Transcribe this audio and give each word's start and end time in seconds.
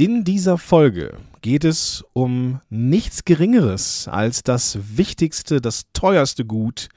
In 0.00 0.22
dieser 0.22 0.58
Folge 0.58 1.16
geht 1.40 1.64
es 1.64 2.04
um 2.12 2.60
nichts 2.70 3.24
Geringeres 3.24 4.06
als 4.06 4.44
das 4.44 4.78
wichtigste, 4.96 5.60
das 5.60 5.86
teuerste 5.92 6.44
Gut, 6.44 6.88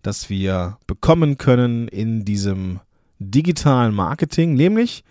das 0.00 0.30
wir 0.30 0.78
bekommen 0.86 1.36
können 1.36 1.88
in 1.88 2.24
diesem 2.24 2.80
digitalen 3.18 3.94
Marketing, 3.94 4.54
nämlich 4.54 5.04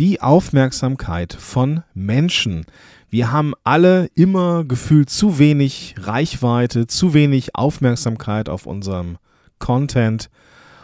die 0.00 0.20
Aufmerksamkeit 0.20 1.32
von 1.32 1.84
Menschen. 1.94 2.66
Wir 3.08 3.30
haben 3.30 3.54
alle 3.62 4.06
immer 4.16 4.64
gefühlt 4.64 5.10
zu 5.10 5.38
wenig 5.38 5.94
Reichweite, 6.00 6.88
zu 6.88 7.14
wenig 7.14 7.54
Aufmerksamkeit 7.54 8.48
auf 8.48 8.66
unserem 8.66 9.18
Content, 9.60 10.28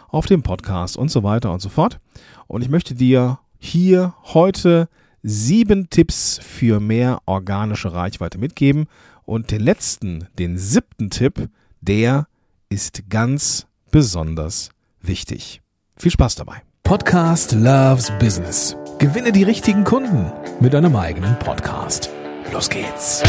auf 0.07 0.25
dem 0.25 0.41
Podcast 0.41 0.95
und 0.95 1.11
so 1.11 1.23
weiter 1.23 1.51
und 1.51 1.61
so 1.61 1.67
fort. 1.67 1.99
Und 2.47 2.61
ich 2.61 2.69
möchte 2.69 2.95
dir 2.95 3.39
hier 3.59 4.13
heute 4.23 4.87
sieben 5.23 5.89
Tipps 5.89 6.39
für 6.41 6.79
mehr 6.79 7.21
organische 7.25 7.93
Reichweite 7.93 8.37
mitgeben. 8.37 8.87
Und 9.23 9.51
den 9.51 9.61
letzten, 9.61 10.27
den 10.39 10.57
siebten 10.57 11.09
Tipp, 11.09 11.49
der 11.81 12.27
ist 12.69 13.09
ganz 13.09 13.67
besonders 13.91 14.69
wichtig. 15.01 15.61
Viel 15.97 16.11
Spaß 16.11 16.35
dabei. 16.35 16.61
Podcast 16.83 17.51
Loves 17.53 18.11
Business. 18.19 18.75
Gewinne 18.97 19.31
die 19.31 19.43
richtigen 19.43 19.83
Kunden 19.83 20.31
mit 20.59 20.73
deinem 20.73 20.95
eigenen 20.95 21.37
Podcast. 21.39 22.09
Los 22.51 22.69
geht's. 22.69 23.23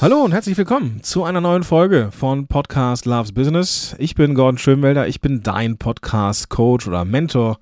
Hallo 0.00 0.22
und 0.22 0.30
herzlich 0.30 0.56
willkommen 0.56 1.02
zu 1.02 1.24
einer 1.24 1.40
neuen 1.40 1.64
Folge 1.64 2.10
von 2.12 2.46
Podcast 2.46 3.04
Loves 3.04 3.32
Business. 3.32 3.96
Ich 3.98 4.14
bin 4.14 4.36
Gordon 4.36 4.56
Schönwelder, 4.56 5.08
ich 5.08 5.20
bin 5.20 5.42
dein 5.42 5.76
Podcast 5.76 6.50
Coach 6.50 6.86
oder 6.86 7.04
Mentor, 7.04 7.58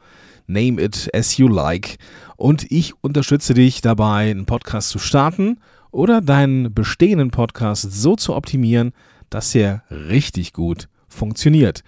name 0.47 0.79
it 0.83 1.09
as 1.15 1.39
you 1.39 1.49
like. 1.49 1.97
Und 2.37 2.71
ich 2.71 2.93
unterstütze 3.03 3.55
dich 3.55 3.81
dabei, 3.81 4.31
einen 4.31 4.45
Podcast 4.45 4.91
zu 4.91 4.99
starten 4.99 5.61
oder 5.91 6.21
deinen 6.21 6.75
bestehenden 6.75 7.31
Podcast 7.31 7.91
so 7.91 8.17
zu 8.17 8.35
optimieren, 8.35 8.93
dass 9.31 9.55
er 9.55 9.83
richtig 9.89 10.53
gut 10.53 10.91
funktioniert. 11.09 11.85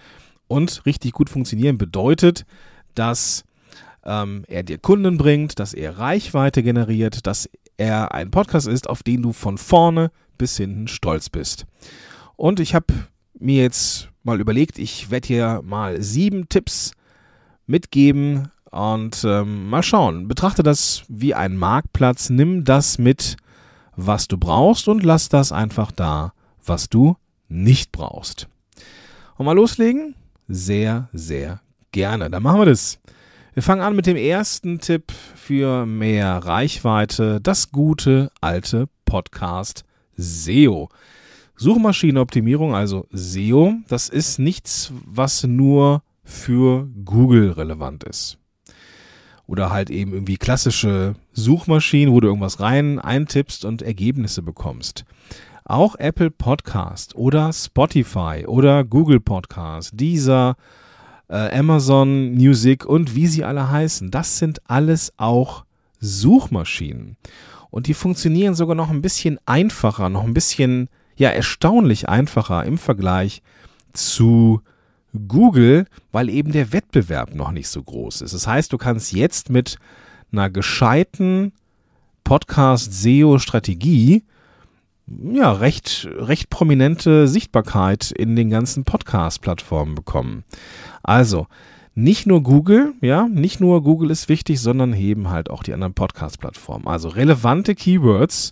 Und 0.47 0.83
richtig 0.87 1.11
gut 1.11 1.29
funktionieren 1.29 1.77
bedeutet, 1.77 2.47
dass 2.95 3.43
ähm, 4.03 4.45
er 4.47 4.63
dir 4.63 4.79
Kunden 4.79 5.19
bringt, 5.19 5.59
dass 5.59 5.75
er 5.75 5.99
Reichweite 5.99 6.63
generiert, 6.63 7.27
dass 7.27 7.47
er 7.77 8.15
ein 8.15 8.31
Podcast 8.31 8.65
ist, 8.65 8.89
auf 8.89 9.03
den 9.03 9.21
du 9.21 9.31
von 9.31 9.59
vorne 9.59 10.09
bis 10.39 10.57
hinten 10.57 10.87
stolz 10.87 11.29
bist. 11.29 11.67
Und 12.35 12.59
ich 12.59 12.73
habe 12.73 12.87
mir 13.37 13.61
jetzt 13.61 14.09
mal 14.23 14.39
überlegt, 14.39 14.79
ich 14.79 15.11
werde 15.11 15.27
hier 15.27 15.61
mal 15.63 16.01
sieben 16.01 16.49
Tipps 16.49 16.93
mitgeben 17.67 18.49
und 18.71 19.23
ähm, 19.23 19.69
mal 19.69 19.83
schauen. 19.83 20.27
Betrachte 20.27 20.63
das 20.63 21.03
wie 21.07 21.35
ein 21.35 21.55
Marktplatz, 21.55 22.29
nimm 22.29 22.63
das 22.63 22.97
mit, 22.97 23.37
was 23.95 24.27
du 24.27 24.37
brauchst 24.37 24.87
und 24.87 25.03
lass 25.03 25.29
das 25.29 25.51
einfach 25.51 25.91
da, 25.91 26.33
was 26.65 26.89
du 26.89 27.15
nicht 27.47 27.91
brauchst. 27.91 28.47
Und 29.37 29.45
mal 29.45 29.53
loslegen? 29.53 30.15
Sehr, 30.47 31.09
sehr 31.13 31.61
gerne. 31.91 32.29
Dann 32.29 32.43
machen 32.43 32.61
wir 32.61 32.65
das. 32.65 32.99
Wir 33.53 33.63
fangen 33.63 33.81
an 33.81 33.95
mit 33.95 34.05
dem 34.05 34.17
ersten 34.17 34.79
Tipp 34.79 35.11
für 35.35 35.85
mehr 35.85 36.37
Reichweite, 36.37 37.41
das 37.41 37.71
gute 37.71 38.31
alte 38.41 38.87
Podcast 39.05 39.83
SEO. 40.19 40.89
Suchmaschinenoptimierung, 41.55 42.73
also 42.73 43.07
SEO, 43.11 43.73
das 43.87 44.09
ist 44.09 44.39
nichts, 44.39 44.93
was 45.05 45.43
nur 45.43 46.03
für 46.23 46.87
Google 47.03 47.51
relevant 47.51 48.03
ist. 48.03 48.37
Oder 49.45 49.71
halt 49.71 49.89
eben 49.89 50.13
irgendwie 50.13 50.37
klassische 50.37 51.15
Suchmaschinen, 51.33 52.13
wo 52.13 52.19
du 52.19 52.27
irgendwas 52.27 52.59
rein 52.59 52.99
eintippst 52.99 53.65
und 53.65 53.81
Ergebnisse 53.81 54.41
bekommst. 54.41 55.05
Auch 55.65 55.95
Apple 55.95 56.31
Podcast 56.31 57.15
oder 57.15 57.51
Spotify 57.51 58.45
oder 58.47 58.83
Google 58.83 59.19
Podcast, 59.19 59.91
dieser 59.95 60.55
äh, 61.29 61.57
Amazon 61.57 62.33
Music 62.33 62.85
und 62.85 63.15
wie 63.15 63.27
sie 63.27 63.43
alle 63.43 63.69
heißen, 63.69 64.11
das 64.11 64.37
sind 64.37 64.61
alles 64.69 65.13
auch 65.17 65.65
Suchmaschinen. 65.99 67.17
Und 67.71 67.87
die 67.87 67.93
funktionieren 67.93 68.55
sogar 68.55 68.75
noch 68.75 68.89
ein 68.89 69.01
bisschen 69.01 69.39
einfacher, 69.45 70.09
noch 70.09 70.23
ein 70.23 70.33
bisschen, 70.33 70.89
ja, 71.15 71.29
erstaunlich 71.29 72.09
einfacher 72.09 72.65
im 72.65 72.77
Vergleich 72.77 73.41
zu 73.93 74.61
Google, 75.27 75.85
weil 76.11 76.29
eben 76.29 76.51
der 76.51 76.73
Wettbewerb 76.73 77.35
noch 77.35 77.51
nicht 77.51 77.67
so 77.67 77.81
groß 77.81 78.21
ist. 78.21 78.33
Das 78.33 78.47
heißt, 78.47 78.73
du 78.73 78.77
kannst 78.77 79.13
jetzt 79.13 79.49
mit 79.49 79.77
einer 80.31 80.49
gescheiten 80.49 81.53
Podcast-SEO-Strategie 82.23 84.23
ja, 85.31 85.51
recht, 85.51 86.07
recht 86.11 86.49
prominente 86.49 87.27
Sichtbarkeit 87.27 88.11
in 88.11 88.35
den 88.35 88.49
ganzen 88.49 88.83
Podcast-Plattformen 88.83 89.95
bekommen. 89.95 90.43
Also, 91.03 91.47
nicht 91.95 92.25
nur 92.25 92.41
Google, 92.43 92.93
ja, 93.01 93.27
nicht 93.27 93.59
nur 93.59 93.83
Google 93.83 94.11
ist 94.11 94.29
wichtig, 94.29 94.61
sondern 94.61 94.93
eben 94.93 95.29
halt 95.29 95.49
auch 95.49 95.63
die 95.63 95.73
anderen 95.73 95.93
Podcast-Plattformen. 95.93 96.87
Also 96.87 97.09
relevante 97.09 97.75
Keywords, 97.75 98.51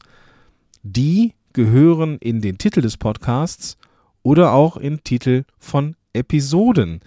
die 0.83 1.33
gehören 1.53 2.17
in 2.19 2.41
den 2.41 2.57
Titel 2.57 2.81
des 2.81 2.97
Podcasts 2.97 3.77
oder 4.21 4.53
auch 4.53 4.77
in 4.77 5.03
Titel 5.03 5.43
von 5.57 5.95
Episoden. 6.13 7.01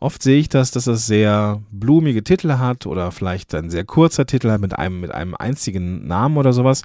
Oft 0.00 0.22
sehe 0.22 0.38
ich 0.38 0.48
das, 0.48 0.70
dass 0.70 0.84
das 0.84 1.06
sehr 1.06 1.62
blumige 1.70 2.24
Titel 2.24 2.52
hat 2.54 2.86
oder 2.86 3.12
vielleicht 3.12 3.54
ein 3.54 3.68
sehr 3.68 3.84
kurzer 3.84 4.26
Titel 4.26 4.56
mit 4.58 4.78
einem, 4.78 5.00
mit 5.00 5.12
einem 5.12 5.34
einzigen 5.34 6.06
Namen 6.06 6.38
oder 6.38 6.52
sowas. 6.52 6.82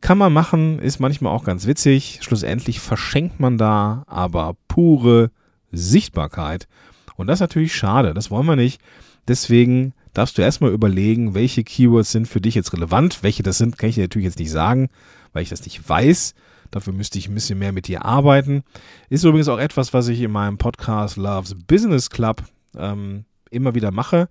Kann 0.00 0.18
man 0.18 0.32
machen, 0.32 0.78
ist 0.78 1.00
manchmal 1.00 1.32
auch 1.32 1.44
ganz 1.44 1.66
witzig. 1.66 2.20
Schlussendlich 2.22 2.80
verschenkt 2.80 3.40
man 3.40 3.58
da 3.58 4.04
aber 4.06 4.56
pure 4.68 5.30
Sichtbarkeit. 5.72 6.68
Und 7.16 7.26
das 7.26 7.38
ist 7.38 7.42
natürlich 7.42 7.74
schade, 7.74 8.14
das 8.14 8.30
wollen 8.30 8.46
wir 8.46 8.56
nicht. 8.56 8.80
Deswegen 9.28 9.92
darfst 10.14 10.38
du 10.38 10.42
erstmal 10.42 10.72
überlegen, 10.72 11.34
welche 11.34 11.64
Keywords 11.64 12.12
sind 12.12 12.28
für 12.28 12.40
dich 12.40 12.54
jetzt 12.54 12.72
relevant. 12.72 13.22
Welche 13.22 13.42
das 13.42 13.58
sind, 13.58 13.76
kann 13.76 13.88
ich 13.88 13.96
dir 13.96 14.02
natürlich 14.02 14.26
jetzt 14.26 14.38
nicht 14.38 14.50
sagen, 14.50 14.88
weil 15.32 15.42
ich 15.42 15.48
das 15.48 15.64
nicht 15.64 15.88
weiß. 15.88 16.34
Dafür 16.70 16.92
müsste 16.92 17.18
ich 17.18 17.28
ein 17.28 17.34
bisschen 17.34 17.58
mehr 17.58 17.72
mit 17.72 17.88
dir 17.88 18.04
arbeiten. 18.04 18.62
Ist 19.08 19.24
übrigens 19.24 19.48
auch 19.48 19.58
etwas, 19.58 19.92
was 19.92 20.08
ich 20.08 20.20
in 20.20 20.30
meinem 20.30 20.58
Podcast 20.58 21.16
Loves 21.16 21.54
Business 21.66 22.10
Club 22.10 22.42
ähm, 22.76 23.24
immer 23.50 23.74
wieder 23.74 23.90
mache, 23.90 24.28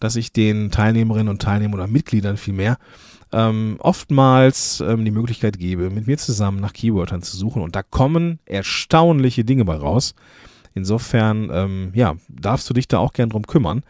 dass 0.00 0.16
ich 0.16 0.32
den 0.32 0.70
Teilnehmerinnen 0.70 1.28
und 1.28 1.42
Teilnehmern 1.42 1.80
oder 1.80 1.86
Mitgliedern 1.86 2.36
vielmehr 2.36 2.78
ähm, 3.32 3.76
oftmals 3.80 4.80
ähm, 4.80 5.04
die 5.04 5.10
Möglichkeit 5.10 5.58
gebe, 5.58 5.90
mit 5.90 6.06
mir 6.06 6.16
zusammen 6.16 6.60
nach 6.60 6.72
Keywörtern 6.72 7.22
zu 7.22 7.36
suchen. 7.36 7.62
Und 7.62 7.74
da 7.74 7.82
kommen 7.82 8.38
erstaunliche 8.46 9.44
Dinge 9.44 9.64
bei 9.64 9.76
raus. 9.76 10.14
Insofern, 10.74 11.50
ähm, 11.52 11.92
ja, 11.94 12.16
darfst 12.28 12.68
du 12.68 12.74
dich 12.74 12.88
da 12.88 12.98
auch 12.98 13.12
gern 13.12 13.30
drum 13.30 13.46
kümmern. 13.46 13.82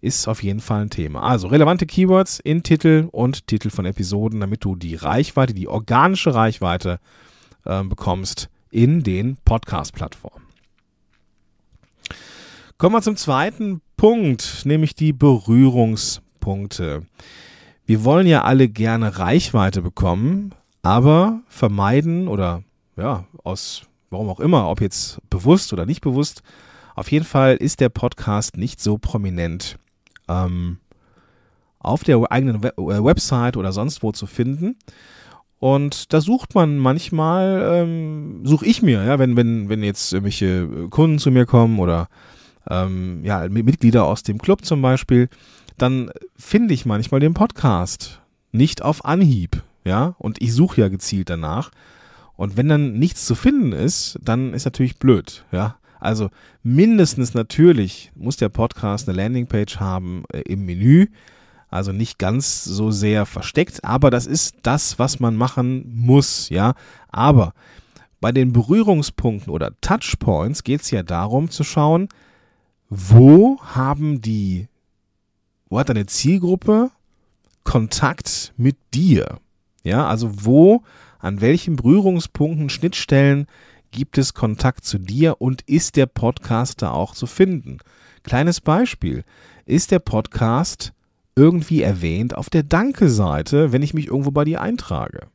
Ist 0.00 0.28
auf 0.28 0.42
jeden 0.42 0.60
Fall 0.60 0.82
ein 0.82 0.90
Thema. 0.90 1.22
Also 1.22 1.48
relevante 1.48 1.86
Keywords 1.86 2.40
in 2.40 2.62
Titel 2.62 3.08
und 3.10 3.46
Titel 3.46 3.70
von 3.70 3.86
Episoden, 3.86 4.40
damit 4.40 4.64
du 4.64 4.76
die 4.76 4.96
Reichweite, 4.96 5.54
die 5.54 5.68
organische 5.68 6.34
Reichweite 6.34 6.98
äh, 7.64 7.82
bekommst 7.84 8.50
in 8.70 9.02
den 9.02 9.38
Podcast-Plattformen. 9.44 10.44
Kommen 12.76 12.96
wir 12.96 13.02
zum 13.02 13.16
zweiten 13.16 13.80
Punkt, 13.96 14.62
nämlich 14.64 14.94
die 14.94 15.12
Berührungspunkte. 15.12 17.06
Wir 17.86 18.04
wollen 18.04 18.26
ja 18.26 18.42
alle 18.42 18.68
gerne 18.68 19.18
Reichweite 19.18 19.80
bekommen, 19.80 20.54
aber 20.82 21.40
vermeiden 21.48 22.28
oder 22.28 22.64
ja, 22.96 23.24
aus 23.44 23.82
warum 24.14 24.30
auch 24.30 24.40
immer, 24.40 24.70
ob 24.70 24.80
jetzt 24.80 25.20
bewusst 25.28 25.72
oder 25.72 25.84
nicht 25.84 26.00
bewusst. 26.00 26.42
Auf 26.94 27.10
jeden 27.10 27.24
Fall 27.24 27.56
ist 27.56 27.80
der 27.80 27.88
Podcast 27.88 28.56
nicht 28.56 28.80
so 28.80 28.96
prominent 28.96 29.78
ähm, 30.28 30.78
auf 31.80 32.04
der 32.04 32.20
eigenen 32.30 32.62
Web 32.62 32.78
äh, 32.78 33.04
Website 33.04 33.56
oder 33.56 33.72
sonst 33.72 34.02
wo 34.02 34.12
zu 34.12 34.26
finden. 34.26 34.76
Und 35.58 36.12
da 36.12 36.20
sucht 36.20 36.54
man 36.54 36.78
manchmal, 36.78 37.68
ähm, 37.72 38.40
suche 38.44 38.66
ich 38.66 38.82
mir, 38.82 39.04
ja, 39.04 39.18
wenn, 39.18 39.36
wenn, 39.36 39.68
wenn 39.68 39.82
jetzt 39.82 40.12
irgendwelche 40.12 40.88
Kunden 40.90 41.18
zu 41.18 41.30
mir 41.30 41.46
kommen 41.46 41.78
oder 41.78 42.08
ähm, 42.68 43.20
ja, 43.24 43.48
Mitglieder 43.48 44.04
aus 44.04 44.22
dem 44.22 44.38
Club 44.38 44.64
zum 44.64 44.82
Beispiel, 44.82 45.28
dann 45.76 46.10
finde 46.36 46.74
ich 46.74 46.86
manchmal 46.86 47.20
den 47.20 47.34
Podcast 47.34 48.20
nicht 48.52 48.82
auf 48.82 49.04
Anhieb, 49.04 49.62
ja, 49.84 50.14
und 50.18 50.40
ich 50.40 50.52
suche 50.52 50.80
ja 50.82 50.88
gezielt 50.88 51.30
danach. 51.30 51.70
Und 52.36 52.56
wenn 52.56 52.68
dann 52.68 52.94
nichts 52.94 53.26
zu 53.26 53.34
finden 53.34 53.72
ist, 53.72 54.18
dann 54.22 54.54
ist 54.54 54.64
natürlich 54.64 54.98
blöd, 54.98 55.44
ja. 55.52 55.76
Also 56.00 56.28
mindestens 56.62 57.32
natürlich 57.32 58.12
muss 58.14 58.36
der 58.36 58.50
Podcast 58.50 59.08
eine 59.08 59.16
Landingpage 59.16 59.80
haben 59.80 60.24
äh, 60.32 60.40
im 60.40 60.66
Menü. 60.66 61.06
Also 61.70 61.92
nicht 61.92 62.18
ganz 62.18 62.62
so 62.62 62.90
sehr 62.90 63.26
versteckt, 63.26 63.82
aber 63.82 64.10
das 64.10 64.26
ist 64.26 64.56
das, 64.62 64.98
was 64.98 65.18
man 65.18 65.34
machen 65.34 65.90
muss, 65.92 66.50
ja. 66.50 66.74
Aber 67.08 67.54
bei 68.20 68.32
den 68.32 68.52
Berührungspunkten 68.52 69.52
oder 69.52 69.72
Touchpoints 69.80 70.62
geht 70.62 70.82
es 70.82 70.90
ja 70.90 71.02
darum 71.02 71.50
zu 71.50 71.64
schauen, 71.64 72.08
wo 72.90 73.58
haben 73.60 74.20
die, 74.20 74.68
wo 75.68 75.78
hat 75.78 75.88
deine 75.88 76.06
Zielgruppe 76.06 76.90
Kontakt 77.64 78.52
mit 78.56 78.76
dir? 78.92 79.40
Ja, 79.84 80.08
also 80.08 80.44
wo, 80.44 80.82
an 81.18 81.40
welchen 81.40 81.76
Berührungspunkten, 81.76 82.70
Schnittstellen 82.70 83.46
gibt 83.90 84.18
es 84.18 84.34
Kontakt 84.34 84.84
zu 84.84 84.98
dir 84.98 85.40
und 85.40 85.62
ist 85.62 85.96
der 85.96 86.06
Podcast 86.06 86.82
da 86.82 86.90
auch 86.90 87.14
zu 87.14 87.26
finden? 87.26 87.78
Kleines 88.24 88.60
Beispiel. 88.60 89.24
Ist 89.66 89.90
der 89.90 90.00
Podcast 90.00 90.92
irgendwie 91.36 91.82
erwähnt 91.82 92.34
auf 92.34 92.50
der 92.50 92.62
Danke-Seite, 92.62 93.72
wenn 93.72 93.82
ich 93.82 93.94
mich 93.94 94.08
irgendwo 94.08 94.30
bei 94.30 94.44
dir 94.44 94.60
eintrage? 94.62 95.28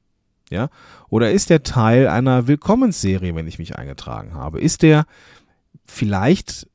Ja? 0.49 0.69
Oder 1.09 1.31
ist 1.31 1.49
der 1.49 1.63
Teil 1.63 2.07
einer 2.07 2.47
Willkommensserie, 2.47 3.35
wenn 3.35 3.47
ich 3.47 3.59
mich 3.59 3.77
eingetragen 3.77 4.33
habe? 4.33 4.59
Ist 4.59 4.81
der 4.81 5.05
vielleicht 5.85 6.67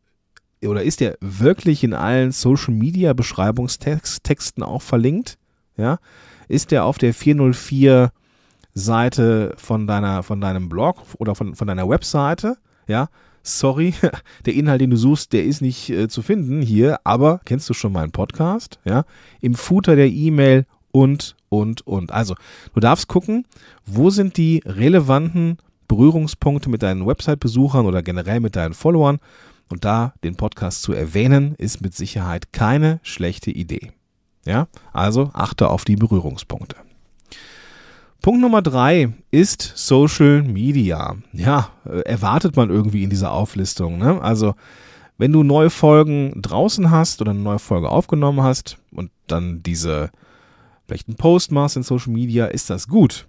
oder 0.62 0.82
ist 0.82 1.00
der 1.00 1.19
wirklich 1.21 1.85
in 1.85 1.93
allen 1.93 2.32
Social 2.32 2.73
Media 2.73 3.12
Beschreibungstexten 3.12 4.62
auch 4.62 4.81
verlinkt? 4.81 5.38
Ja? 5.76 5.99
Ist 6.49 6.70
der 6.70 6.85
auf 6.85 6.99
der 6.99 7.14
404 7.14 8.12
Seite 8.75 9.55
von 9.56 9.88
von 10.23 10.41
deinem 10.41 10.69
Blog 10.69 11.02
oder 11.19 11.35
von, 11.35 11.55
von 11.55 11.69
deiner 11.69 11.88
Webseite? 11.88 12.56
Ja? 12.87 13.08
Sorry, 13.43 13.94
der 14.46 14.55
Inhalt, 14.55 14.81
den 14.81 14.91
du 14.91 14.96
suchst, 14.96 15.32
der 15.32 15.44
ist 15.44 15.61
nicht 15.61 15.91
äh, 15.91 16.08
zu 16.08 16.23
finden 16.23 16.62
hier, 16.62 16.99
aber 17.05 17.41
kennst 17.44 17.69
du 17.69 17.75
schon 17.75 17.93
meinen 17.93 18.12
Podcast? 18.12 18.79
Ja? 18.85 19.05
Im 19.41 19.55
Footer 19.55 19.96
der 19.96 20.08
E-Mail 20.08 20.67
und, 20.91 21.37
und, 21.49 21.87
und. 21.87 22.12
Also, 22.12 22.35
du 22.73 22.81
darfst 22.81 23.08
gucken, 23.08 23.47
wo 23.85 24.11
sind 24.11 24.37
die 24.37 24.62
relevanten 24.64 25.58
Berührungspunkte 25.88 26.70
mit 26.70 26.82
deinen 26.82 27.06
Website-Besuchern 27.06 27.87
oder 27.87 28.02
generell 28.02 28.40
mit 28.40 28.56
deinen 28.56 28.75
Followern. 28.75 29.19
Und 29.69 29.85
da 29.85 30.14
den 30.23 30.37
Podcast 30.37 30.82
zu 30.82 30.93
erwähnen, 30.93 31.55
ist 31.56 31.81
mit 31.81 31.94
Sicherheit 31.94 32.52
keine 32.52 33.00
schlechte 33.02 33.50
Idee. 33.50 33.93
Ja, 34.44 34.69
also 34.93 35.31
achte 35.32 35.69
auf 35.69 35.85
die 35.85 35.96
Berührungspunkte. 35.96 36.76
Punkt 38.20 38.41
Nummer 38.41 38.62
drei 38.62 39.12
ist 39.31 39.73
Social 39.75 40.43
Media. 40.43 41.17
Ja, 41.32 41.70
äh, 41.85 42.00
erwartet 42.00 42.56
man 42.56 42.70
irgendwie 42.70 43.05
in 43.05 43.11
dieser 43.11 43.32
Auflistung. 43.32 43.99
Ne? 43.99 44.20
Also, 44.23 44.55
wenn 45.19 45.32
du 45.32 45.43
neue 45.43 45.70
Folgen 45.70 46.41
draußen 46.41 46.91
hast 46.91 47.20
oder 47.20 47.32
eine 47.32 47.41
neue 47.41 47.58
Folge 47.58 47.91
aufgenommen 47.91 48.43
hast 48.43 48.79
und 48.93 49.11
dann 49.26 49.62
diese 49.62 50.11
vielleicht 50.87 51.08
einen 51.08 51.17
Post 51.17 51.52
machst 51.52 51.76
in 51.76 51.82
Social 51.82 52.12
Media, 52.12 52.47
ist 52.47 52.70
das 52.70 52.88
gut. 52.88 53.26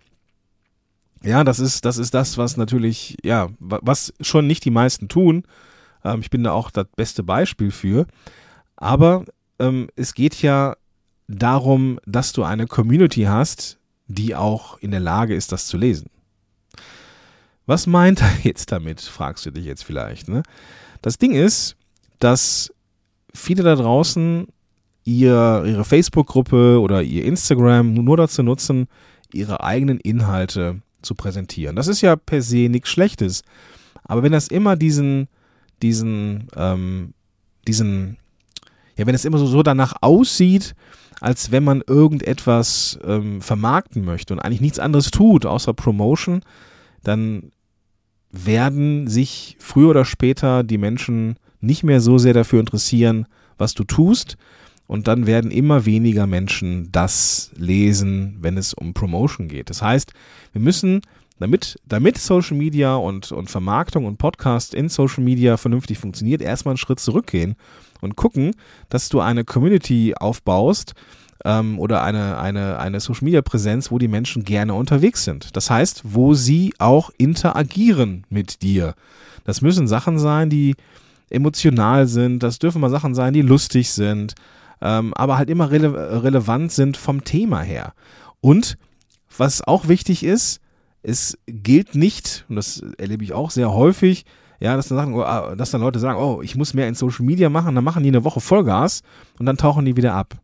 Ja, 1.24 1.44
das 1.44 1.60
ist, 1.60 1.86
das 1.86 1.98
ist 1.98 2.14
das, 2.14 2.38
was 2.38 2.56
natürlich, 2.56 3.18
ja, 3.24 3.50
was 3.60 4.14
schon 4.22 4.48
nicht 4.48 4.64
die 4.64 4.72
meisten 4.72 5.08
tun. 5.08 5.44
Ähm, 6.04 6.22
ich 6.22 6.30
bin 6.30 6.44
da 6.44 6.52
auch 6.52 6.72
das 6.72 6.86
beste 6.96 7.24
Beispiel 7.24 7.72
für. 7.72 8.06
Aber 8.78 9.26
ähm, 9.60 9.90
es 9.96 10.14
geht 10.14 10.42
ja 10.42 10.76
darum, 11.28 12.00
dass 12.06 12.34
du 12.34 12.44
eine 12.44 12.68
Community 12.68 13.24
hast, 13.24 13.80
die 14.08 14.36
auch 14.36 14.78
in 14.80 14.92
der 14.92 15.00
Lage 15.00 15.36
ist, 15.36 15.52
das 15.52 15.68
zu 15.68 15.78
lesen. 15.78 16.10
Was 17.66 17.88
meint 17.88 18.22
er 18.22 18.32
jetzt 18.44 18.72
damit, 18.72 19.02
fragst 19.02 19.46
du 19.46 19.52
dich 19.52 19.66
jetzt 19.66 19.84
vielleicht. 19.84 20.28
Ne? 20.28 20.44
Das 21.02 21.18
Ding 21.18 21.34
ist, 21.34 21.76
dass 22.20 22.72
viele 23.34 23.64
da 23.64 23.76
draußen 23.76 24.48
ihr, 25.04 25.64
ihre 25.66 25.86
Facebook-Gruppe 25.86 26.80
oder 26.80 27.02
ihr 27.02 27.26
Instagram 27.26 27.94
nur 27.94 28.18
dazu 28.18 28.44
nutzen, 28.44 28.88
ihre 29.34 29.64
eigenen 29.64 30.00
Inhalte 30.00 30.82
zu 31.02 31.16
präsentieren. 31.16 31.76
Das 31.76 31.88
ist 31.88 32.02
ja 32.02 32.16
per 32.16 32.42
se 32.42 32.70
nichts 32.70 32.90
Schlechtes. 32.90 33.44
Aber 34.04 34.24
wenn 34.24 34.32
das 34.32 34.48
immer 34.48 34.76
diesen, 34.76 35.28
diesen, 35.82 36.48
ähm, 36.56 37.14
diesen, 37.68 38.18
ja, 38.98 39.06
wenn 39.06 39.16
es 39.16 39.26
immer 39.26 39.38
so, 39.38 39.46
so 39.46 39.64
danach 39.64 39.96
aussieht, 40.02 40.76
als 41.22 41.52
wenn 41.52 41.64
man 41.64 41.82
irgendetwas 41.86 43.00
ähm, 43.06 43.42
vermarkten 43.42 44.04
möchte 44.06 44.34
und 44.34 44.40
eigentlich 44.40 44.62
nichts 44.62 44.80
anderes 44.80 45.12
tut 45.12 45.46
außer 45.46 45.74
Promotion, 45.74 46.42
dann 47.04 47.52
werden 48.32 49.08
sich 49.08 49.56
früher 49.60 49.90
oder 49.90 50.06
später 50.06 50.64
die 50.64 50.78
Menschen 50.78 51.38
nicht 51.62 51.84
mehr 51.84 52.02
so 52.02 52.18
sehr 52.18 52.34
dafür 52.34 52.60
interessieren, 52.60 53.28
was 53.58 53.74
du 53.74 53.84
tust, 53.84 54.38
und 54.88 55.08
dann 55.08 55.26
werden 55.26 55.52
immer 55.52 55.86
weniger 55.86 56.28
Menschen 56.28 56.92
das 56.92 57.52
lesen, 57.56 58.38
wenn 58.42 58.58
es 58.58 58.74
um 58.74 58.94
Promotion 58.94 59.48
geht. 59.48 59.70
Das 59.70 59.82
heißt, 59.82 60.14
wir 60.54 60.62
müssen, 60.62 61.02
damit, 61.40 61.80
damit 61.86 62.18
Social 62.18 62.58
Media 62.58 62.96
und, 62.96 63.32
und 63.32 63.50
Vermarktung 63.50 64.06
und 64.06 64.18
Podcast 64.18 64.74
in 64.74 64.90
Social 64.90 65.24
Media 65.24 65.58
vernünftig 65.58 65.98
funktioniert, 65.98 66.42
erstmal 66.42 66.74
einen 66.74 66.78
Schritt 66.78 67.00
zurückgehen 67.00 67.56
und 68.02 68.16
gucken, 68.16 68.56
dass 68.90 69.10
du 69.10 69.20
eine 69.20 69.44
Community 69.44 70.14
aufbaust, 70.16 70.94
ähm, 71.46 71.80
oder 71.80 72.04
eine, 72.04 72.38
eine, 72.40 72.80
eine 72.80 73.00
Social 73.00 73.24
Media 73.24 73.42
Präsenz, 73.42 73.92
wo 73.92 74.00
die 74.00 74.08
Menschen 74.08 74.44
gerne 74.44 74.74
unterwegs 74.74 75.24
sind. 75.24 75.56
Das 75.56 75.70
heißt, 75.70 76.02
wo 76.04 76.34
sie 76.34 76.74
auch 76.80 77.12
interagieren 77.18 78.26
mit 78.30 78.62
dir. 78.64 78.96
Das 79.46 79.62
müssen 79.62 79.88
Sachen 79.88 80.18
sein, 80.18 80.50
die 80.50 80.76
emotional 81.30 82.08
sind, 82.08 82.44
das 82.44 82.60
dürfen 82.60 82.82
mal 82.82 82.90
Sachen 82.90 83.16
sein, 83.16 83.34
die 83.34 83.42
lustig 83.42 83.92
sind, 83.92 84.36
ähm, 84.82 85.14
aber 85.14 85.38
halt 85.38 85.50
immer 85.50 85.72
rele 85.72 86.24
relevant 86.24 86.72
sind 86.72 86.98
vom 86.98 87.24
Thema 87.24 87.62
her. 87.62 87.94
Und 88.42 88.78
was 89.38 89.62
auch 89.62 89.88
wichtig 89.88 90.24
ist, 90.24 90.62
es 91.06 91.38
gilt 91.46 91.96
nicht, 91.96 92.46
und 92.50 92.56
das 92.56 92.84
erlebe 92.98 93.24
ich 93.24 93.34
auch 93.34 93.52
sehr 93.52 93.74
häufig, 93.74 94.26
ja, 94.60 94.76
dass 94.76 94.88
dann, 94.88 94.98
sagen, 94.98 95.14
oh, 95.16 95.56
dass 95.56 95.72
dann 95.72 95.82
Leute 95.82 96.00
sagen, 96.00 96.18
oh, 96.18 96.42
ich 96.42 96.56
muss 96.56 96.74
mehr 96.74 96.88
in 96.88 96.96
Social 96.96 97.26
Media 97.26 97.50
machen, 97.50 97.76
dann 97.76 97.84
machen 97.84 98.04
die 98.04 98.10
eine 98.10 98.24
Woche 98.24 98.40
Vollgas 98.40 99.02
und 99.38 99.46
dann 99.46 99.58
tauchen 99.58 99.86
die 99.86 99.98
wieder 99.98 100.14
ab. 100.14 100.36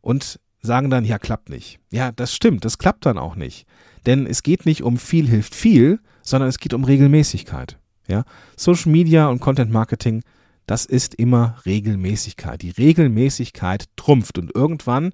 Und 0.00 0.40
sagen 0.62 0.90
dann, 0.90 1.04
ja, 1.04 1.18
klappt 1.18 1.48
nicht. 1.50 1.78
Ja, 1.90 2.12
das 2.12 2.34
stimmt, 2.34 2.64
das 2.64 2.78
klappt 2.78 3.06
dann 3.06 3.18
auch 3.18 3.36
nicht. 3.36 3.66
Denn 4.06 4.26
es 4.26 4.42
geht 4.42 4.66
nicht 4.66 4.82
um 4.82 4.96
viel 4.96 5.28
hilft 5.28 5.54
viel, 5.54 6.00
sondern 6.22 6.48
es 6.48 6.58
geht 6.58 6.74
um 6.74 6.84
Regelmäßigkeit. 6.84 7.78
Ja, 8.08 8.24
Social 8.56 8.90
Media 8.90 9.28
und 9.28 9.40
Content 9.40 9.70
Marketing 9.70 10.22
das 10.66 10.86
ist 10.86 11.14
immer 11.14 11.56
Regelmäßigkeit. 11.66 12.62
Die 12.62 12.70
Regelmäßigkeit 12.70 13.86
trumpft 13.96 14.38
und 14.38 14.54
irgendwann 14.54 15.12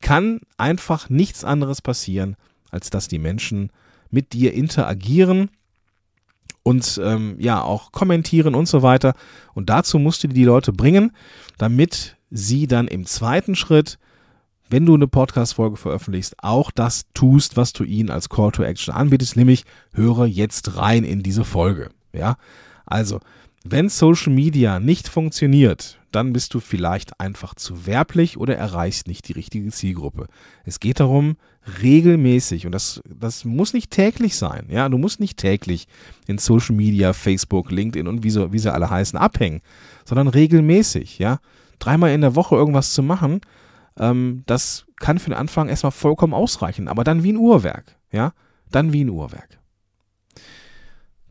kann 0.00 0.40
einfach 0.56 1.08
nichts 1.08 1.44
anderes 1.44 1.82
passieren, 1.82 2.36
als 2.70 2.90
dass 2.90 3.08
die 3.08 3.18
Menschen 3.18 3.70
mit 4.10 4.32
dir 4.32 4.52
interagieren 4.52 5.50
und 6.62 7.00
ähm, 7.02 7.36
ja 7.38 7.62
auch 7.62 7.92
kommentieren 7.92 8.54
und 8.54 8.66
so 8.66 8.82
weiter. 8.82 9.14
Und 9.54 9.70
dazu 9.70 9.98
musst 9.98 10.24
du 10.24 10.28
die 10.28 10.44
Leute 10.44 10.72
bringen, 10.72 11.12
damit 11.58 12.16
sie 12.30 12.66
dann 12.66 12.88
im 12.88 13.06
zweiten 13.06 13.56
Schritt, 13.56 13.98
wenn 14.68 14.86
du 14.86 14.94
eine 14.94 15.08
Podcast-Folge 15.08 15.76
veröffentlichst, 15.76 16.36
auch 16.38 16.70
das 16.70 17.06
tust, 17.12 17.56
was 17.56 17.72
du 17.72 17.84
ihnen 17.84 18.10
als 18.10 18.28
Call 18.28 18.52
to 18.52 18.62
Action 18.62 18.94
anbietest, 18.94 19.36
nämlich 19.36 19.64
höre 19.92 20.26
jetzt 20.26 20.76
rein 20.76 21.04
in 21.04 21.22
diese 21.22 21.44
Folge. 21.44 21.90
Ja, 22.12 22.36
also 22.86 23.20
wenn 23.64 23.88
Social 23.88 24.32
Media 24.32 24.80
nicht 24.80 25.08
funktioniert, 25.08 25.99
dann 26.12 26.32
bist 26.32 26.54
du 26.54 26.60
vielleicht 26.60 27.20
einfach 27.20 27.54
zu 27.54 27.86
werblich 27.86 28.36
oder 28.36 28.56
erreichst 28.56 29.06
nicht 29.06 29.28
die 29.28 29.32
richtige 29.32 29.70
Zielgruppe. 29.70 30.26
Es 30.64 30.80
geht 30.80 31.00
darum, 31.00 31.36
regelmäßig, 31.82 32.66
und 32.66 32.72
das, 32.72 33.02
das 33.08 33.44
muss 33.44 33.72
nicht 33.72 33.90
täglich 33.90 34.36
sein, 34.36 34.66
ja, 34.68 34.88
du 34.88 34.98
musst 34.98 35.20
nicht 35.20 35.38
täglich 35.38 35.86
in 36.26 36.38
Social 36.38 36.74
Media, 36.74 37.12
Facebook, 37.12 37.70
LinkedIn 37.70 38.08
und 38.08 38.22
wie, 38.22 38.30
so, 38.30 38.52
wie 38.52 38.58
sie 38.58 38.72
alle 38.72 38.90
heißen, 38.90 39.18
abhängen, 39.18 39.60
sondern 40.04 40.28
regelmäßig, 40.28 41.18
ja. 41.18 41.38
Dreimal 41.78 42.10
in 42.10 42.20
der 42.20 42.34
Woche 42.34 42.56
irgendwas 42.56 42.92
zu 42.92 43.02
machen, 43.02 43.40
ähm, 43.98 44.42
das 44.46 44.86
kann 44.96 45.18
für 45.18 45.30
den 45.30 45.38
Anfang 45.38 45.68
erstmal 45.68 45.92
vollkommen 45.92 46.34
ausreichen, 46.34 46.88
aber 46.88 47.04
dann 47.04 47.22
wie 47.22 47.32
ein 47.32 47.38
Uhrwerk, 47.38 47.96
ja, 48.12 48.32
dann 48.70 48.92
wie 48.92 49.04
ein 49.04 49.10
Uhrwerk. 49.10 49.58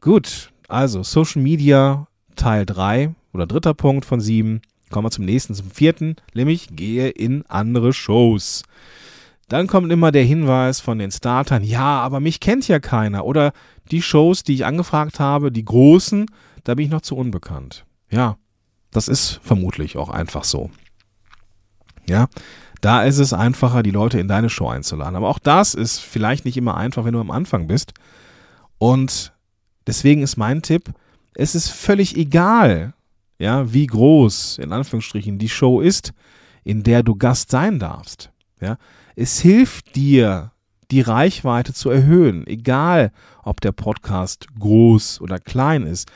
Gut, 0.02 0.52
also 0.68 1.04
Social 1.04 1.42
Media 1.42 2.08
Teil 2.36 2.66
3 2.66 3.14
oder 3.34 3.46
dritter 3.46 3.74
Punkt 3.74 4.06
von 4.06 4.22
7. 4.22 4.62
Kommen 4.90 5.06
wir 5.06 5.12
zum 5.12 5.26
nächsten, 5.26 5.54
zum 5.54 5.70
vierten, 5.72 6.16
nämlich 6.34 6.70
gehe 6.72 7.10
in 7.10 7.46
andere 7.48 7.94
Shows. 7.94 8.64
Dann 9.48 9.68
kommt 9.68 9.92
immer 9.92 10.12
der 10.12 10.24
Hinweis 10.24 10.80
von 10.80 11.00
den 11.00 11.12
Startern, 11.12 11.64
ja, 11.64 12.00
aber 12.00 12.20
mich 12.20 12.40
kennt 12.40 12.68
ja 12.68 12.80
keiner. 12.80 13.26
Oder 13.26 13.52
die 13.92 14.02
Shows, 14.02 14.44
die 14.44 14.54
ich 14.54 14.66
angefragt 14.66 15.20
habe, 15.20 15.52
die 15.52 15.66
großen, 15.66 16.28
da 16.64 16.76
bin 16.76 16.86
ich 16.86 16.92
noch 16.92 17.02
zu 17.02 17.16
unbekannt. 17.16 17.86
Ja, 18.12 18.38
das 18.92 19.08
ist 19.08 19.40
vermutlich 19.44 19.98
auch 19.98 20.10
einfach 20.10 20.44
so. 20.44 20.70
Ja, 22.08 22.28
da 22.82 23.04
ist 23.04 23.18
es 23.18 23.34
einfacher, 23.34 23.84
die 23.84 23.92
Leute 23.92 24.20
in 24.20 24.28
deine 24.28 24.50
Show 24.50 24.68
einzuladen. 24.68 25.16
Aber 25.16 25.30
auch 25.30 25.40
das 25.40 25.74
ist 25.74 26.00
vielleicht 26.00 26.46
nicht 26.46 26.58
immer 26.58 26.78
einfach, 26.78 27.06
wenn 27.06 27.14
du 27.14 27.20
am 27.20 27.32
Anfang 27.32 27.68
bist. 27.68 27.94
Und 28.78 29.34
deswegen 29.86 30.22
ist 30.22 30.38
mein 30.38 30.62
Tipp, 30.62 30.92
es 31.36 31.56
ist 31.56 31.70
völlig 31.70 32.16
egal, 32.18 32.94
ja, 33.40 33.74
wie 33.74 33.88
groß, 33.88 34.60
in 34.60 34.72
Anführungsstrichen, 34.74 35.40
die 35.40 35.50
Show 35.50 35.80
ist, 35.80 36.14
in 36.64 36.84
der 36.84 37.04
du 37.04 37.16
Gast 37.16 37.50
sein 37.50 37.80
darfst. 37.80 38.32
Ja. 38.62 38.78
Es 39.16 39.40
hilft 39.40 39.96
dir 39.96 40.52
die 40.92 41.02
Reichweite 41.02 41.74
zu 41.74 41.90
erhöhen, 41.90 42.46
egal 42.48 43.12
ob 43.44 43.62
der 43.62 43.72
Podcast 43.72 44.48
groß 44.60 45.22
oder 45.22 45.40
klein 45.40 45.84
ist. 45.84 46.12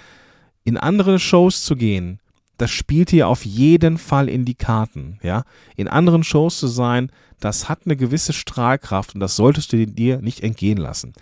In 0.64 0.78
andere 0.78 1.20
Shows 1.20 1.64
zu 1.64 1.76
gehen, 1.76 2.20
das 2.58 2.72
spielt 2.72 3.12
dir 3.12 3.28
auf 3.28 3.46
jeden 3.46 3.98
Fall 3.98 4.30
in 4.30 4.46
die 4.46 4.56
Karten, 4.56 5.20
ja. 5.24 5.44
In 5.76 5.88
anderen 5.88 6.24
Shows 6.24 6.60
zu 6.60 6.68
sein, 6.68 7.12
das 7.40 7.68
hat 7.68 7.82
eine 7.86 7.96
gewisse 7.96 8.34
Strahlkraft 8.34 9.16
und 9.16 9.20
das 9.22 9.36
solltest 9.36 9.74
du 9.74 9.86
dir 9.86 10.22
nicht 10.22 10.42
entgehen 10.42 10.78
lassen. 10.78 11.14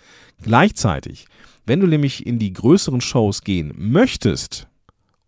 Gleichzeitig, 0.42 1.26
wenn 1.64 1.80
du 1.80 1.86
nämlich 1.86 2.26
in 2.26 2.38
die 2.38 2.52
größeren 2.52 3.00
Shows 3.00 3.42
gehen 3.42 3.72
möchtest 3.76 4.68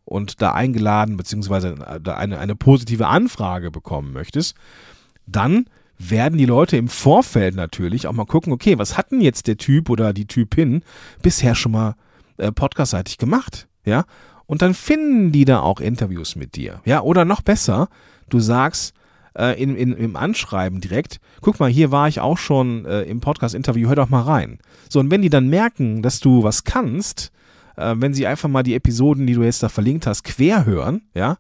und 0.05 0.43
da 0.43 0.53
eingeladen 0.53 1.17
bzw. 1.17 1.83
eine, 2.11 2.39
eine 2.39 2.57
positive 2.57 3.07
Anfrage 3.07 3.71
bekommen 3.71 4.13
möchtest, 4.13 4.55
dann 5.27 5.67
werden 5.99 6.39
die 6.39 6.47
Leute 6.47 6.77
im 6.77 6.89
Vorfeld 6.89 7.55
natürlich 7.55 8.07
auch 8.07 8.13
mal 8.13 8.27
gucken, 8.27 8.53
okay, 8.53 8.79
was 8.79 8.99
hat 8.99 9.13
denn 9.13 9.21
jetzt 9.21 9.47
der 9.47 9.57
Typ 9.57 9.89
oder 9.89 10.13
die 10.13 10.27
Typin 10.27 10.83
bisher 11.23 11.55
schon 11.55 11.73
mal 11.73 11.95
äh, 12.37 12.53
podcastseitig 12.53 13.19
gemacht? 13.19 13.69
Ja, 13.85 14.05
und 14.47 14.63
dann 14.63 14.75
finden 14.75 15.33
die 15.33 15.45
da 15.45 15.61
auch 15.61 15.81
Interviews 15.81 16.37
mit 16.37 16.57
dir. 16.57 16.81
Ja, 16.85 17.01
oder 17.03 17.25
noch 17.25 17.43
besser, 17.43 17.89
du 18.29 18.41
sagst 18.41 18.95
äh, 19.39 19.61
in, 19.63 19.77
in, 19.77 19.93
im 19.93 20.17
Anschreiben 20.17 20.81
direkt, 20.81 21.21
guck 21.41 21.61
mal, 21.61 21.71
hier 21.71 21.91
war 21.91 22.09
ich 22.09 22.21
auch 22.21 22.39
schon 22.39 22.85
äh, 22.87 23.03
im 23.03 23.21
Podcast-Interview, 23.21 23.89
hör 23.89 23.97
doch 23.97 24.09
mal 24.09 24.23
rein. 24.23 24.59
So, 24.89 25.01
und 25.01 25.11
wenn 25.11 25.23
die 25.23 25.31
dann 25.31 25.49
merken, 25.49 26.03
dass 26.03 26.21
du 26.21 26.43
was 26.43 26.65
kannst, 26.65 27.33
äh, 27.77 27.95
wenn 27.97 28.15
sie 28.15 28.27
einfach 28.27 28.49
mal 28.49 28.63
die 28.63 28.75
Episoden, 28.75 29.27
die 29.27 29.35
du 29.35 29.43
jetzt 29.43 29.63
da 29.63 29.69
verlinkt 29.69 30.07
hast, 30.07 30.25
quer 30.25 30.67
hören, 30.67 31.03
ja, 31.15 31.39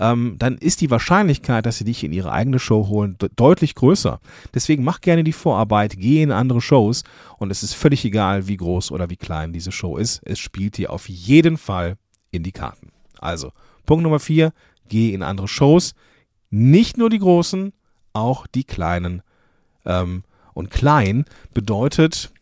ähm, 0.00 0.36
dann 0.38 0.56
ist 0.56 0.80
die 0.80 0.90
Wahrscheinlichkeit, 0.90 1.66
dass 1.66 1.76
sie 1.76 1.84
dich 1.84 2.02
in 2.02 2.12
ihre 2.12 2.32
eigene 2.32 2.58
Show 2.58 2.88
holen, 2.88 3.16
de 3.20 3.28
deutlich 3.36 3.74
größer. 3.74 4.18
Deswegen 4.54 4.82
mach 4.82 5.02
gerne 5.02 5.24
die 5.24 5.34
Vorarbeit, 5.34 5.96
geh 5.98 6.22
in 6.22 6.32
andere 6.32 6.62
Shows 6.62 7.04
und 7.36 7.50
es 7.50 7.62
ist 7.62 7.74
völlig 7.74 8.04
egal, 8.06 8.48
wie 8.48 8.56
groß 8.56 8.92
oder 8.92 9.10
wie 9.10 9.16
klein 9.16 9.52
diese 9.52 9.72
Show 9.72 9.98
ist. 9.98 10.22
Es 10.24 10.38
spielt 10.38 10.78
dir 10.78 10.90
auf 10.90 11.08
jeden 11.08 11.58
Fall 11.58 11.96
in 12.30 12.42
die 12.42 12.52
Karten. 12.52 12.92
Also, 13.18 13.52
Punkt 13.84 14.02
Nummer 14.02 14.20
vier, 14.20 14.52
geh 14.88 15.12
in 15.12 15.22
andere 15.22 15.48
Shows. 15.48 15.94
Nicht 16.48 16.96
nur 16.96 17.10
die 17.10 17.18
großen, 17.18 17.74
auch 18.14 18.46
die 18.46 18.64
kleinen. 18.64 19.22
Ähm, 19.84 20.24
und 20.54 20.70
klein 20.70 21.26
bedeutet 21.52 22.32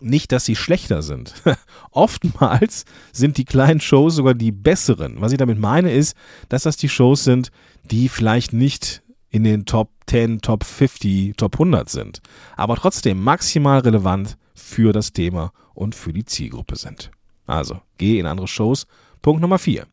nicht, 0.00 0.32
dass 0.32 0.44
sie 0.44 0.56
schlechter 0.56 1.02
sind. 1.02 1.34
Oftmals 1.90 2.84
sind 3.12 3.36
die 3.36 3.44
kleinen 3.44 3.80
Shows 3.80 4.16
sogar 4.16 4.34
die 4.34 4.52
besseren. 4.52 5.20
Was 5.20 5.32
ich 5.32 5.38
damit 5.38 5.58
meine 5.58 5.92
ist, 5.92 6.16
dass 6.48 6.62
das 6.62 6.76
die 6.76 6.88
Shows 6.88 7.24
sind, 7.24 7.50
die 7.84 8.08
vielleicht 8.08 8.52
nicht 8.52 9.02
in 9.30 9.44
den 9.44 9.64
Top 9.64 9.90
10, 10.06 10.40
Top 10.40 10.64
50, 10.64 11.36
Top 11.36 11.54
100 11.54 11.88
sind, 11.88 12.20
aber 12.56 12.76
trotzdem 12.76 13.22
maximal 13.22 13.80
relevant 13.80 14.36
für 14.54 14.92
das 14.92 15.12
Thema 15.12 15.52
und 15.74 15.94
für 15.94 16.12
die 16.12 16.24
Zielgruppe 16.24 16.76
sind. 16.76 17.10
Also, 17.46 17.80
geh 17.98 18.18
in 18.18 18.26
andere 18.26 18.46
Shows. 18.46 18.86
Punkt 19.22 19.40
Nummer 19.40 19.58
4. 19.58 19.86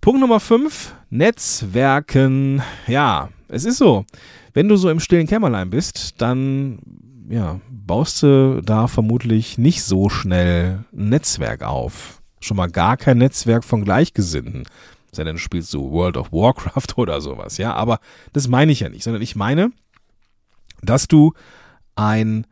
Punkt 0.00 0.20
Nummer 0.20 0.38
5, 0.38 0.94
Netzwerken. 1.10 2.62
Ja, 2.86 3.30
es 3.48 3.64
ist 3.64 3.78
so. 3.78 4.04
Wenn 4.52 4.68
du 4.68 4.76
so 4.76 4.88
im 4.90 5.00
stillen 5.00 5.26
Kämmerlein 5.26 5.70
bist, 5.70 6.20
dann 6.20 6.78
ja, 7.28 7.60
baust 7.70 8.22
du 8.22 8.60
da 8.62 8.86
vermutlich 8.86 9.58
nicht 9.58 9.82
so 9.82 10.08
schnell 10.08 10.84
ein 10.92 11.08
Netzwerk 11.08 11.62
auf. 11.62 12.22
Schon 12.40 12.56
mal 12.56 12.70
gar 12.70 12.96
kein 12.96 13.18
Netzwerk 13.18 13.64
von 13.64 13.84
Gleichgesinnten. 13.84 14.64
Sei 15.12 15.24
denn, 15.24 15.36
du 15.36 15.40
spielst 15.40 15.70
so 15.70 15.90
World 15.90 16.16
of 16.16 16.32
Warcraft 16.32 16.96
oder 16.96 17.20
sowas, 17.20 17.58
ja. 17.58 17.74
Aber 17.74 18.00
das 18.32 18.48
meine 18.48 18.72
ich 18.72 18.80
ja 18.80 18.88
nicht, 18.88 19.02
sondern 19.02 19.22
ich 19.22 19.34
meine, 19.34 19.72
dass 20.82 21.08
du 21.08 21.32
ein 21.94 22.46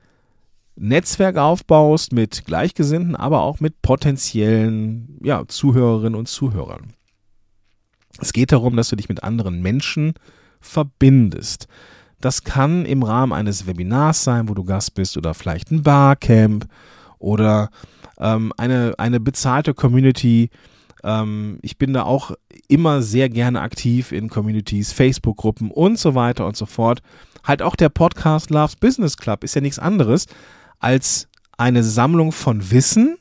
Netzwerk 0.76 1.36
aufbaust 1.36 2.12
mit 2.12 2.44
Gleichgesinnten, 2.46 3.14
aber 3.14 3.42
auch 3.42 3.60
mit 3.60 3.82
potenziellen 3.82 5.18
ja, 5.22 5.46
Zuhörerinnen 5.46 6.18
und 6.18 6.28
Zuhörern. 6.28 6.94
Es 8.18 8.32
geht 8.32 8.52
darum, 8.52 8.76
dass 8.76 8.88
du 8.88 8.96
dich 8.96 9.08
mit 9.08 9.22
anderen 9.22 9.62
Menschen 9.62 10.14
verbindest. 10.60 11.68
Das 12.24 12.42
kann 12.42 12.86
im 12.86 13.02
Rahmen 13.02 13.34
eines 13.34 13.66
Webinars 13.66 14.24
sein, 14.24 14.48
wo 14.48 14.54
du 14.54 14.64
Gast 14.64 14.94
bist, 14.94 15.18
oder 15.18 15.34
vielleicht 15.34 15.70
ein 15.70 15.82
Barcamp 15.82 16.66
oder 17.18 17.68
ähm, 18.18 18.50
eine, 18.56 18.94
eine 18.96 19.20
bezahlte 19.20 19.74
Community. 19.74 20.48
Ähm, 21.02 21.58
ich 21.60 21.76
bin 21.76 21.92
da 21.92 22.04
auch 22.04 22.30
immer 22.66 23.02
sehr 23.02 23.28
gerne 23.28 23.60
aktiv 23.60 24.10
in 24.10 24.30
Communities, 24.30 24.90
Facebook-Gruppen 24.90 25.70
und 25.70 25.98
so 25.98 26.14
weiter 26.14 26.46
und 26.46 26.56
so 26.56 26.64
fort. 26.64 27.02
Halt 27.44 27.60
auch 27.60 27.76
der 27.76 27.90
Podcast 27.90 28.48
Loves 28.48 28.76
Business 28.76 29.18
Club 29.18 29.44
ist 29.44 29.54
ja 29.54 29.60
nichts 29.60 29.78
anderes 29.78 30.24
als 30.78 31.28
eine 31.58 31.82
Sammlung 31.82 32.32
von 32.32 32.70
Wissen 32.70 33.18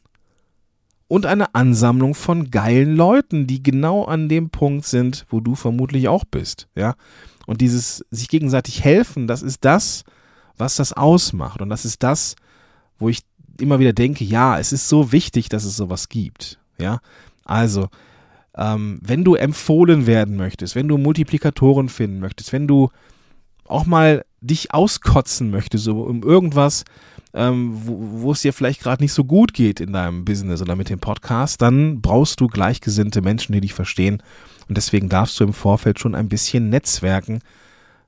und 1.14 1.28
eine 1.28 1.54
Ansammlung 1.54 2.16
von 2.16 2.50
geilen 2.50 2.96
Leuten, 2.96 3.46
die 3.46 3.62
genau 3.62 4.04
an 4.04 4.30
dem 4.30 4.50
Punkt 4.50 4.88
sind, 4.88 5.28
wo 5.30 5.42
du 5.42 5.54
vermutlich 5.54 6.08
auch 6.08 6.26
bist, 6.26 6.68
ja. 6.74 6.96
Und 7.46 7.62
dieses 7.62 8.04
sich 8.10 8.30
gegenseitig 8.30 8.84
helfen, 8.84 9.28
das 9.28 9.44
ist 9.44 9.64
das, 9.64 10.06
was 10.58 10.76
das 10.76 10.92
ausmacht. 10.92 11.62
Und 11.62 11.70
das 11.70 11.86
ist 11.86 12.02
das, 12.02 12.36
wo 12.98 13.10
ich 13.10 13.20
immer 13.60 13.78
wieder 13.78 13.94
denke, 13.94 14.24
ja, 14.24 14.58
es 14.58 14.74
ist 14.74 14.90
so 14.90 15.12
wichtig, 15.12 15.50
dass 15.50 15.66
es 15.66 15.78
sowas 15.78 16.10
gibt, 16.10 16.58
ja. 16.80 17.00
Also, 17.46 17.90
ähm, 18.58 18.98
wenn 19.04 19.24
du 19.24 19.36
empfohlen 19.36 20.08
werden 20.08 20.36
möchtest, 20.36 20.74
wenn 20.74 20.88
du 20.88 20.98
Multiplikatoren 20.98 21.90
finden 21.90 22.22
möchtest, 22.22 22.52
wenn 22.54 22.68
du 22.68 22.90
auch 23.66 23.86
mal 23.86 24.26
dich 24.42 24.74
auskotzen 24.74 25.52
möchtest, 25.52 25.84
so 25.84 26.02
um 26.02 26.24
irgendwas, 26.24 26.86
ähm, 27.34 27.72
wo, 27.74 28.32
es 28.32 28.42
dir 28.42 28.54
vielleicht 28.54 28.82
gerade 28.82 29.04
nicht 29.04 29.14
so 29.14 29.24
gut 29.24 29.54
geht 29.54 29.80
in 29.80 29.94
deinem 29.94 30.24
Business 30.24 30.62
oder 30.62 30.76
mit 30.76 30.90
dem 30.90 31.00
Podcast, 31.00 31.62
dann 31.62 32.02
brauchst 32.02 32.40
du 32.40 32.48
gleichgesinnte 32.48 33.22
Menschen, 33.22 33.54
die 33.54 33.62
dich 33.62 33.74
verstehen. 33.74 34.22
Und 34.68 34.78
deswegen 34.78 35.10
darfst 35.10 35.40
du 35.40 35.44
im 35.44 35.54
Vorfeld 35.54 36.00
schon 36.00 36.16
ein 36.16 36.30
bisschen 36.30 36.70
netzwerken, 36.70 37.40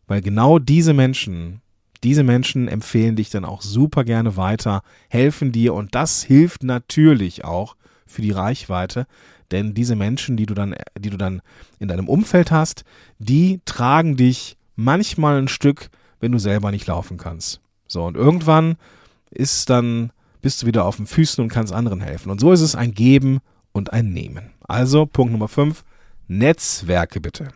weil 0.07 0.21
genau 0.21 0.59
diese 0.59 0.93
Menschen, 0.93 1.61
diese 2.03 2.23
Menschen 2.23 2.67
empfehlen 2.67 3.15
dich 3.15 3.31
dann 3.31 3.45
auch 3.45 3.61
super 3.63 4.03
gerne 4.03 4.37
weiter, 4.37 4.83
helfen 5.09 5.51
dir 5.51 5.73
und 5.73 5.95
das 5.95 6.21
hilft 6.21 6.63
natürlich 6.63 7.43
auch 7.43 7.75
für 8.05 8.21
die 8.21 8.31
Reichweite, 8.31 9.07
denn 9.51 9.73
diese 9.73 9.95
Menschen, 9.95 10.37
die 10.37 10.45
du 10.45 10.53
dann, 10.53 10.75
die 10.97 11.09
du 11.09 11.17
dann 11.17 11.41
in 11.79 11.87
deinem 11.87 12.07
Umfeld 12.07 12.51
hast, 12.51 12.83
die 13.17 13.59
tragen 13.65 14.17
dich 14.17 14.57
manchmal 14.75 15.41
ein 15.41 15.47
Stück, 15.47 15.89
wenn 16.19 16.31
du 16.31 16.37
selber 16.37 16.71
nicht 16.71 16.85
laufen 16.87 17.17
kannst. 17.17 17.59
So, 17.87 18.03
und 18.05 18.15
irgendwann 18.15 18.77
ist 19.35 19.69
dann, 19.69 20.11
bist 20.41 20.61
du 20.61 20.67
wieder 20.67 20.85
auf 20.85 20.97
den 20.97 21.07
Füßen 21.07 21.41
und 21.43 21.49
kannst 21.49 21.73
anderen 21.73 22.01
helfen. 22.01 22.31
Und 22.31 22.39
so 22.39 22.51
ist 22.51 22.61
es 22.61 22.75
ein 22.75 22.93
Geben 22.93 23.39
und 23.71 23.93
ein 23.93 24.11
Nehmen. 24.11 24.51
Also 24.67 25.05
Punkt 25.05 25.31
Nummer 25.31 25.47
5, 25.47 25.83
Netzwerke 26.27 27.19
bitte. 27.19 27.49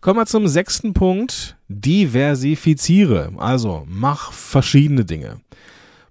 Kommen 0.00 0.18
wir 0.18 0.26
zum 0.26 0.48
sechsten 0.48 0.92
Punkt, 0.92 1.56
diversifiziere. 1.68 3.32
Also 3.38 3.84
mach 3.88 4.32
verschiedene 4.32 5.06
Dinge. 5.06 5.40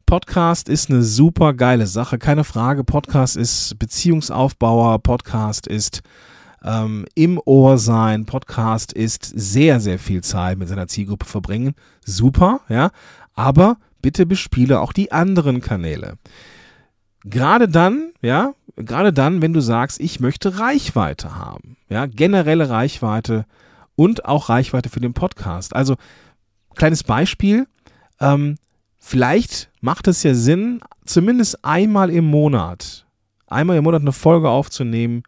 Podcast 0.08 0.68
ist 0.68 0.90
eine 0.90 1.04
super 1.04 1.54
geile 1.54 1.86
Sache, 1.86 2.18
keine 2.18 2.44
Frage. 2.44 2.84
Podcast 2.84 3.38
ist 3.38 3.78
Beziehungsaufbauer, 3.80 5.00
Podcast 5.00 5.68
ist 5.68 6.02
ähm, 6.64 7.06
im 7.16 7.40
Ohr 7.44 7.78
sein. 7.78 8.26
Podcast 8.26 8.94
ist 8.94 9.26
sehr, 9.26 9.80
sehr 9.80 10.00
viel 10.00 10.24
Zeit 10.24 10.58
mit 10.58 10.68
seiner 10.68 10.88
Zielgruppe 10.88 11.26
verbringen. 11.26 11.76
Super, 12.06 12.62
ja. 12.70 12.92
Aber 13.34 13.78
bitte 14.02 14.26
bespiele 14.26 14.80
auch 14.80 14.94
die 14.94 15.12
anderen 15.12 15.62
Kanäle. 15.62 16.18
Gerade 17.26 17.68
dann, 17.70 18.12
ja, 18.22 18.54
gerade 18.76 19.14
dann, 19.14 19.42
wenn 19.42 19.54
du 19.54 19.62
sagst, 19.62 20.00
ich 20.00 20.20
möchte 20.20 20.60
Reichweite 20.60 21.36
haben, 21.36 21.78
ja, 21.90 22.06
generelle 22.06 22.70
Reichweite 22.70 23.46
und 23.96 24.26
auch 24.26 24.50
Reichweite 24.50 24.90
für 24.90 25.00
den 25.00 25.14
Podcast. 25.14 25.76
Also, 25.76 25.96
kleines 26.76 27.04
Beispiel, 27.04 27.68
ähm, 28.20 28.58
vielleicht 29.00 29.70
macht 29.80 30.08
es 30.08 30.24
ja 30.24 30.34
Sinn, 30.34 30.82
zumindest 31.06 31.64
einmal 31.64 32.10
im 32.10 32.26
Monat, 32.26 33.06
einmal 33.48 33.78
im 33.78 33.86
Monat 33.86 34.02
eine 34.02 34.12
Folge 34.12 34.50
aufzunehmen, 34.50 35.24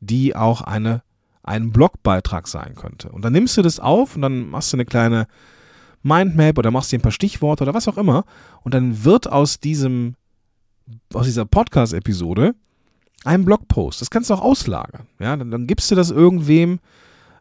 die 0.00 0.34
auch 0.34 0.62
eine, 0.62 1.02
ein 1.42 1.72
Blogbeitrag 1.72 2.48
sein 2.48 2.74
könnte. 2.74 3.10
Und 3.10 3.24
dann 3.24 3.32
nimmst 3.32 3.56
du 3.56 3.62
das 3.62 3.80
auf 3.80 4.16
und 4.16 4.22
dann 4.22 4.48
machst 4.50 4.72
du 4.72 4.76
eine 4.76 4.84
kleine 4.84 5.26
Mindmap 6.02 6.58
oder 6.58 6.70
machst 6.70 6.92
dir 6.92 6.98
ein 6.98 7.02
paar 7.02 7.12
Stichworte 7.12 7.64
oder 7.64 7.74
was 7.74 7.88
auch 7.88 7.98
immer. 7.98 8.24
Und 8.62 8.74
dann 8.74 9.04
wird 9.04 9.30
aus 9.30 9.60
diesem, 9.60 10.14
aus 11.12 11.26
dieser 11.26 11.44
Podcast-Episode 11.44 12.54
ein 13.24 13.44
Blogpost. 13.44 14.00
Das 14.00 14.10
kannst 14.10 14.30
du 14.30 14.34
auch 14.34 14.40
auslagern. 14.40 15.06
Ja, 15.18 15.36
dann, 15.36 15.50
dann 15.50 15.66
gibst 15.66 15.90
du 15.90 15.94
das 15.94 16.10
irgendwem, 16.10 16.80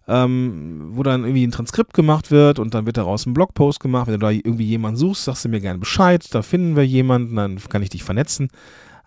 ähm, 0.08 0.89
wo 0.92 1.04
dann 1.04 1.24
irgendwie 1.24 1.48
ein 1.48 1.51
Transkript 1.51 1.94
gemacht 1.94 2.32
wird 2.32 2.60
und 2.60 2.74
dann 2.74 2.86
wird 2.86 2.98
daraus 2.98 3.25
ein 3.25 3.34
Blogpost 3.34 3.80
gemacht. 3.80 4.08
Wenn 4.08 4.16
du 4.16 4.25
da 4.25 4.32
irgendwie 4.32 4.66
jemanden 4.66 4.98
suchst, 4.98 5.24
sagst 5.24 5.46
du 5.46 5.50
mir 5.50 5.62
gerne 5.62 5.80
Bescheid, 5.80 6.25
da 6.34 6.42
finden 6.42 6.75
wir 6.75 6.86
jemanden, 6.86 7.36
dann 7.36 7.60
kann 7.70 7.82
ich 7.82 7.89
dich 7.89 8.04
vernetzen. 8.04 8.50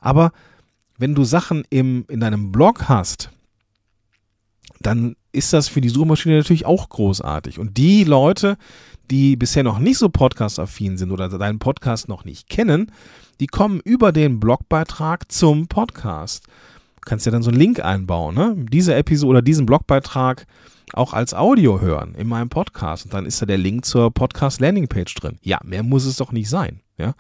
Aber 0.01 0.33
wenn 0.97 1.15
du 1.15 1.25
Sachen 1.25 1.65
im, 1.69 2.05
in 2.09 2.21
deinem 2.21 2.53
Blog 2.53 2.89
hast, 2.89 3.31
dann 4.87 5.17
ist 5.33 5.53
das 5.53 5.69
für 5.69 5.81
die 5.81 5.89
Suchmaschine 5.89 6.37
natürlich 6.37 6.67
auch 6.67 6.89
großartig. 6.89 7.59
Und 7.59 7.77
die 7.77 8.05
Leute, 8.05 8.57
die 9.11 9.37
bisher 9.37 9.63
noch 9.63 9.79
nicht 9.79 9.99
so 9.99 10.09
podcast-affin 10.09 10.97
sind 10.99 11.11
oder 11.11 11.29
deinen 11.29 11.59
Podcast 11.59 12.09
noch 12.09 12.25
nicht 12.25 12.49
kennen, 12.49 12.93
die 13.41 13.47
kommen 13.47 13.81
über 13.85 14.13
den 14.13 14.41
Blogbeitrag 14.41 15.31
zum 15.33 15.67
Podcast. 15.67 16.47
Du 16.97 17.03
kannst 17.07 17.27
ja 17.27 17.33
dann 17.33 17.43
so 17.43 17.51
einen 17.51 17.59
Link 17.59 17.81
einbauen, 17.81 18.35
ne? 18.35 18.55
Diese 18.57 18.95
Episode 18.95 19.31
oder 19.31 19.43
diesen 19.43 19.67
Blogbeitrag 19.67 20.47
auch 20.93 21.13
als 21.13 21.35
Audio 21.35 21.81
hören 21.81 22.15
in 22.15 22.29
meinem 22.29 22.49
Podcast. 22.49 23.07
Und 23.07 23.15
dann 23.15 23.27
ist 23.27 23.41
da 23.43 23.47
der 23.47 23.59
Link 23.59 23.85
zur 23.85 24.13
Podcast-Landingpage 24.13 25.15
drin. 25.15 25.39
Ja, 25.43 25.59
mehr 25.65 25.83
muss 25.83 26.05
es 26.05 26.17
doch 26.17 26.33
nicht 26.33 26.49
sein. 26.49 26.81
Ja? 26.97 27.15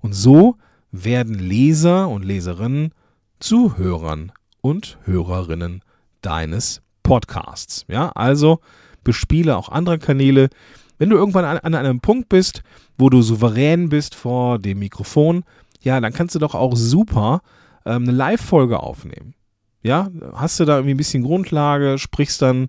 Und 0.00 0.14
so 0.14 0.56
werden 0.90 1.34
Leser 1.34 2.08
und 2.08 2.24
Leserinnen 2.24 2.92
zu 3.40 3.76
Hörern 3.76 4.32
und 4.60 4.98
Hörerinnen 5.04 5.82
deines 6.22 6.82
Podcasts. 7.08 7.86
Ja, 7.88 8.10
also 8.10 8.60
bespiele 9.02 9.56
auch 9.56 9.70
andere 9.70 9.98
Kanäle. 9.98 10.50
Wenn 10.98 11.08
du 11.08 11.16
irgendwann 11.16 11.46
an, 11.46 11.56
an 11.56 11.74
einem 11.74 12.00
Punkt 12.00 12.28
bist, 12.28 12.62
wo 12.98 13.08
du 13.08 13.22
souverän 13.22 13.88
bist 13.88 14.14
vor 14.14 14.58
dem 14.58 14.80
Mikrofon, 14.80 15.44
ja, 15.80 16.00
dann 16.00 16.12
kannst 16.12 16.34
du 16.34 16.38
doch 16.38 16.54
auch 16.54 16.76
super 16.76 17.40
ähm, 17.86 18.02
eine 18.02 18.12
Live-Folge 18.12 18.80
aufnehmen. 18.80 19.32
Ja, 19.82 20.10
hast 20.34 20.60
du 20.60 20.66
da 20.66 20.76
irgendwie 20.76 20.92
ein 20.92 20.98
bisschen 20.98 21.22
Grundlage, 21.22 21.96
sprichst 21.96 22.42
dann, 22.42 22.66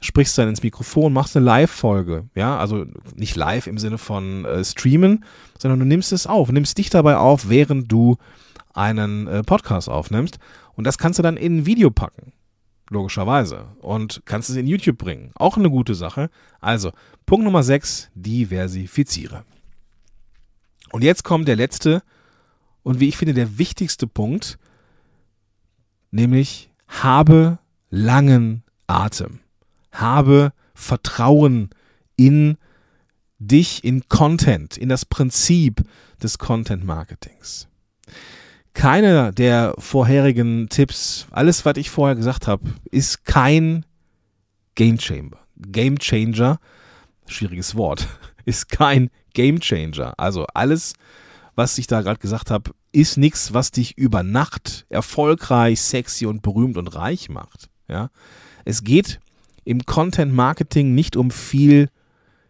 sprichst 0.00 0.38
dann 0.38 0.48
ins 0.48 0.62
Mikrofon, 0.62 1.12
machst 1.12 1.36
eine 1.36 1.44
Live-Folge. 1.44 2.24
Ja, 2.34 2.56
also 2.56 2.86
nicht 3.14 3.36
live 3.36 3.66
im 3.66 3.76
Sinne 3.76 3.98
von 3.98 4.46
äh, 4.46 4.64
streamen, 4.64 5.26
sondern 5.58 5.80
du 5.80 5.84
nimmst 5.84 6.10
es 6.10 6.26
auf, 6.26 6.50
nimmst 6.50 6.78
dich 6.78 6.88
dabei 6.88 7.18
auf, 7.18 7.50
während 7.50 7.92
du 7.92 8.16
einen 8.72 9.26
äh, 9.26 9.42
Podcast 9.42 9.90
aufnimmst. 9.90 10.38
Und 10.74 10.84
das 10.84 10.96
kannst 10.96 11.18
du 11.18 11.22
dann 11.22 11.36
in 11.36 11.58
ein 11.58 11.66
Video 11.66 11.90
packen. 11.90 12.32
Logischerweise. 12.90 13.66
Und 13.80 14.22
kannst 14.24 14.50
es 14.50 14.56
in 14.56 14.66
YouTube 14.66 14.98
bringen. 14.98 15.32
Auch 15.34 15.56
eine 15.56 15.70
gute 15.70 15.94
Sache. 15.94 16.30
Also, 16.60 16.92
Punkt 17.26 17.44
Nummer 17.44 17.62
6, 17.62 18.10
diversifiziere. 18.14 19.44
Und 20.92 21.02
jetzt 21.02 21.24
kommt 21.24 21.48
der 21.48 21.56
letzte 21.56 22.02
und 22.82 23.00
wie 23.00 23.08
ich 23.08 23.16
finde 23.16 23.34
der 23.34 23.58
wichtigste 23.58 24.06
Punkt, 24.06 24.58
nämlich 26.10 26.70
habe 26.86 27.58
langen 27.90 28.62
Atem. 28.86 29.40
Habe 29.90 30.52
Vertrauen 30.74 31.70
in 32.16 32.58
dich, 33.38 33.82
in 33.82 34.08
Content, 34.08 34.76
in 34.76 34.88
das 34.88 35.04
Prinzip 35.04 35.82
des 36.22 36.38
Content 36.38 36.84
Marketings 36.84 37.68
keine 38.74 39.32
der 39.32 39.74
vorherigen 39.78 40.68
Tipps, 40.68 41.26
alles, 41.30 41.64
was 41.64 41.76
ich 41.76 41.90
vorher 41.90 42.16
gesagt 42.16 42.46
habe, 42.46 42.64
ist 42.90 43.24
kein 43.24 43.86
Game 44.74 44.98
Changer. 44.98 45.38
Game 45.56 45.98
Changer, 45.98 46.58
schwieriges 47.26 47.76
Wort, 47.76 48.08
ist 48.44 48.68
kein 48.68 49.10
Game 49.32 49.60
Changer. 49.60 50.12
Also 50.18 50.46
alles, 50.52 50.94
was 51.54 51.78
ich 51.78 51.86
da 51.86 52.02
gerade 52.02 52.18
gesagt 52.18 52.50
habe, 52.50 52.72
ist 52.92 53.16
nichts, 53.16 53.54
was 53.54 53.70
dich 53.70 53.96
über 53.96 54.22
Nacht 54.22 54.86
erfolgreich, 54.88 55.80
sexy 55.80 56.26
und 56.26 56.42
berühmt 56.42 56.76
und 56.76 56.88
reich 56.88 57.28
macht. 57.28 57.70
Ja? 57.88 58.10
Es 58.64 58.84
geht 58.84 59.20
im 59.64 59.86
Content 59.86 60.32
Marketing 60.34 60.94
nicht 60.94 61.16
um 61.16 61.30
viel, 61.30 61.88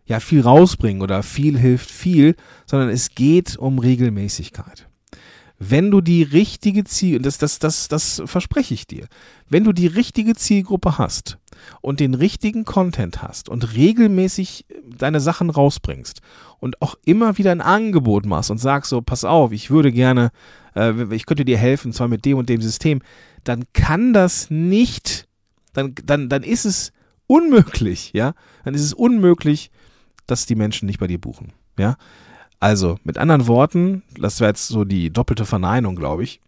ja, 0.07 0.21
viel 0.21 0.41
rausbringen 0.41 1.03
oder 1.03 1.23
viel 1.23 1.59
hilft 1.59 1.91
viel, 1.91 2.35
sondern 2.67 2.89
es 2.89 3.15
geht 3.15 3.57
um 3.57 3.79
Regelmäßigkeit 3.79 4.89
wenn 5.59 5.91
du 5.91 6.01
die 6.01 6.23
richtige 6.23 6.85
Ziel, 6.85 7.21
das, 7.21 7.39
das, 7.39 7.59
das, 7.59 7.89
das 7.89 8.23
verspreche 8.27 8.75
ich 8.75 8.87
dir, 8.87 9.07
wenn 9.49 9.65
du 9.65 9.73
die 9.73 9.87
richtige 9.87 10.35
Zielgruppe 10.35 10.99
hast 10.99 11.39
und 11.81 12.01
den 12.01 12.15
richtigen 12.15 12.65
Content 12.65 13.23
hast 13.23 13.49
und 13.49 13.75
regelmäßig 13.75 14.67
deine 14.85 15.21
Sachen 15.21 15.51
rausbringst 15.51 16.21
und 16.59 16.83
auch 16.83 16.97
immer 17.05 17.39
wieder 17.39 17.53
ein 17.53 17.61
Angebot 17.61 18.27
machst 18.27 18.51
und 18.51 18.59
sagst 18.59 18.91
so, 18.91 19.01
pass 19.01 19.25
auf, 19.25 19.53
ich 19.53 19.71
würde 19.71 19.93
gerne, 19.93 20.33
äh, 20.75 21.15
ich 21.15 21.25
könnte 21.27 21.45
dir 21.45 21.59
helfen, 21.59 21.93
zwar 21.93 22.09
mit 22.09 22.25
dem 22.25 22.39
und 22.39 22.49
dem 22.49 22.61
System, 22.61 23.01
dann 23.45 23.65
kann 23.73 24.13
das 24.13 24.51
nicht, 24.51 25.29
dann, 25.73 25.95
dann, 26.05 26.29
dann 26.29 26.43
ist 26.43 26.65
es 26.65 26.93
unmöglich, 27.27 28.13
ja, 28.13 28.35
dann 28.65 28.75
ist 28.75 28.83
es 28.83 28.93
unmöglich, 28.93 29.71
dass 30.27 30.47
die 30.47 30.57
Menschen 30.57 30.87
nicht 30.87 30.99
bei 30.99 31.07
dir 31.07 31.21
buchen, 31.21 31.53
ja. 31.79 31.97
Also, 32.61 32.99
mit 33.05 33.19
anderen 33.19 33.47
Worten, 33.47 34.03
das 34.19 34.41
wäre 34.41 34.51
jetzt 34.51 34.69
so 34.69 34.85
die 34.85 35.11
doppelte 35.11 35.45
Verneinung, 35.45 35.97
glaube 35.97 36.25
ich. 36.25 36.41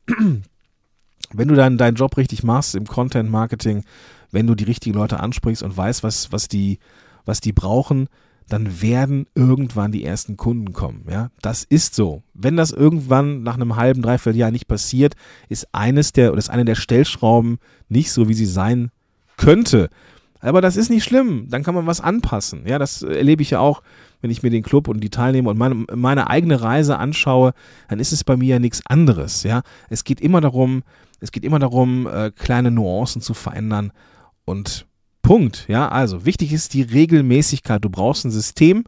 Wenn 1.33 1.49
du 1.49 1.55
dann 1.55 1.77
deinen 1.77 1.97
Job 1.97 2.17
richtig 2.17 2.45
machst 2.45 2.75
im 2.75 2.87
Content 2.87 3.31
Marketing, 3.31 3.85
wenn 4.31 4.47
du 4.47 4.55
die 4.55 4.65
richtigen 4.65 4.97
Leute 4.97 5.21
ansprichst 5.21 5.63
und 5.63 5.77
weißt, 5.77 6.03
was, 6.03 6.33
was, 6.33 6.49
die, 6.49 6.79
was 7.25 7.41
die 7.41 7.53
brauchen, 7.53 8.09
dann 8.49 8.81
werden 8.81 9.27
irgendwann 9.35 9.91
die 9.91 10.05
ersten 10.05 10.37
Kunden 10.37 10.73
kommen. 10.73 11.05
Ja, 11.11 11.31
das 11.43 11.65
ist 11.65 11.95
so. 11.95 12.23
Wenn 12.33 12.57
das 12.57 12.71
irgendwann 12.71 13.43
nach 13.43 13.55
einem 13.55 13.77
halben, 13.77 14.03
dreiviertel 14.03 14.39
Jahr 14.39 14.51
nicht 14.53 14.69
passiert, 14.69 15.15
ist 15.49 15.69
eines 15.73 16.13
der 16.13 16.31
oder 16.31 16.39
ist 16.39 16.51
eine 16.51 16.65
der 16.65 16.77
Stellschrauben 16.77 17.59
nicht 17.89 18.13
so, 18.13 18.29
wie 18.29 18.35
sie 18.35 18.47
sein 18.47 18.91
könnte. 19.37 19.91
Aber 20.47 20.61
das 20.61 20.77
ist 20.77 20.91
nicht 20.91 21.05
schlimm. 21.05 21.47
Dann 21.49 21.63
kann 21.63 21.75
man 21.75 21.87
was 21.87 22.01
anpassen. 22.01 22.67
Ja, 22.67 22.79
das 22.79 23.03
erlebe 23.03 23.43
ich 23.43 23.51
ja 23.51 23.61
auch 23.61 23.83
wenn 24.21 24.31
ich 24.31 24.43
mir 24.43 24.51
den 24.51 24.63
Club 24.63 24.89
und 24.89 25.01
die 25.01 25.11
Teilnehmer 25.11 25.51
und 25.51 25.59
meine, 25.59 25.87
meine 25.95 26.29
eigene 26.29 26.61
Reise 26.61 26.99
anschaue, 26.99 27.53
dann 27.89 28.01
ist 28.01 28.13
es 28.13 28.25
bei 28.25 28.37
mir 28.37 28.55
ja 28.55 28.59
nichts 28.59 28.85
anderes. 28.87 29.43
Ja, 29.43 29.63
es 29.89 30.05
geht 30.05 30.21
immer 30.21 30.41
darum, 30.41 30.83
es 31.21 31.33
geht 31.33 31.45
immer 31.45 31.59
darum, 31.59 32.07
äh, 32.07 32.31
kleine 32.31 32.71
Nuancen 32.71 33.23
zu 33.23 33.35
verändern 33.35 33.93
und 34.45 34.87
Punkt. 35.23 35.67
Ja, 35.69 35.89
also 35.89 36.25
wichtig 36.25 36.53
ist 36.53 36.75
die 36.75 36.83
Regelmäßigkeit. 36.83 37.85
Du 37.85 37.91
brauchst 37.91 38.25
ein 38.25 38.31
System, 38.31 38.85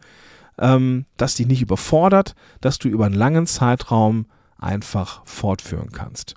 ähm, 0.59 1.05
das 1.17 1.35
dich 1.35 1.47
nicht 1.47 1.63
überfordert, 1.63 2.35
dass 2.61 2.79
du 2.79 2.89
über 2.89 3.07
einen 3.07 3.15
langen 3.15 3.47
Zeitraum 3.47 4.27
einfach 4.59 5.23
fortführen 5.25 5.91
kannst. 5.93 6.35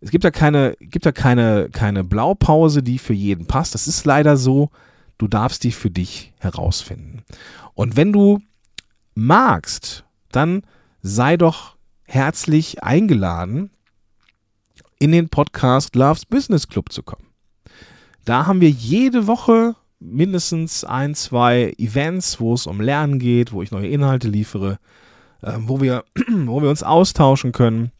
Es 0.00 0.10
gibt 0.10 0.24
da 0.24 0.30
keine, 0.30 0.76
gibt 0.80 1.04
da 1.04 1.12
keine, 1.12 1.68
keine 1.70 2.04
Blaupause, 2.04 2.82
die 2.82 2.98
für 2.98 3.12
jeden 3.12 3.46
passt. 3.46 3.74
Das 3.74 3.86
ist 3.86 4.04
leider 4.06 4.36
so. 4.36 4.70
Du 5.18 5.28
darfst 5.28 5.64
die 5.64 5.72
für 5.72 5.90
dich 5.90 6.32
herausfinden. 6.38 7.22
Und 7.74 7.96
wenn 7.96 8.12
du 8.12 8.40
magst, 9.14 10.04
dann 10.32 10.62
sei 11.02 11.36
doch 11.36 11.76
herzlich 12.04 12.82
eingeladen, 12.82 13.70
in 14.98 15.12
den 15.12 15.28
Podcast 15.28 15.96
Loves 15.96 16.26
Business 16.26 16.68
Club 16.68 16.92
zu 16.92 17.02
kommen. 17.02 17.26
Da 18.24 18.46
haben 18.46 18.60
wir 18.60 18.70
jede 18.70 19.26
Woche 19.26 19.74
mindestens 19.98 20.84
ein, 20.84 21.14
zwei 21.14 21.74
Events, 21.78 22.40
wo 22.40 22.54
es 22.54 22.66
um 22.66 22.80
Lernen 22.80 23.18
geht, 23.18 23.52
wo 23.52 23.62
ich 23.62 23.70
neue 23.70 23.88
Inhalte 23.88 24.28
liefere, 24.28 24.78
äh, 25.42 25.52
wo, 25.58 25.80
wir, 25.80 26.04
wo 26.28 26.62
wir 26.62 26.70
uns 26.70 26.82
austauschen 26.82 27.52
können, 27.52 27.92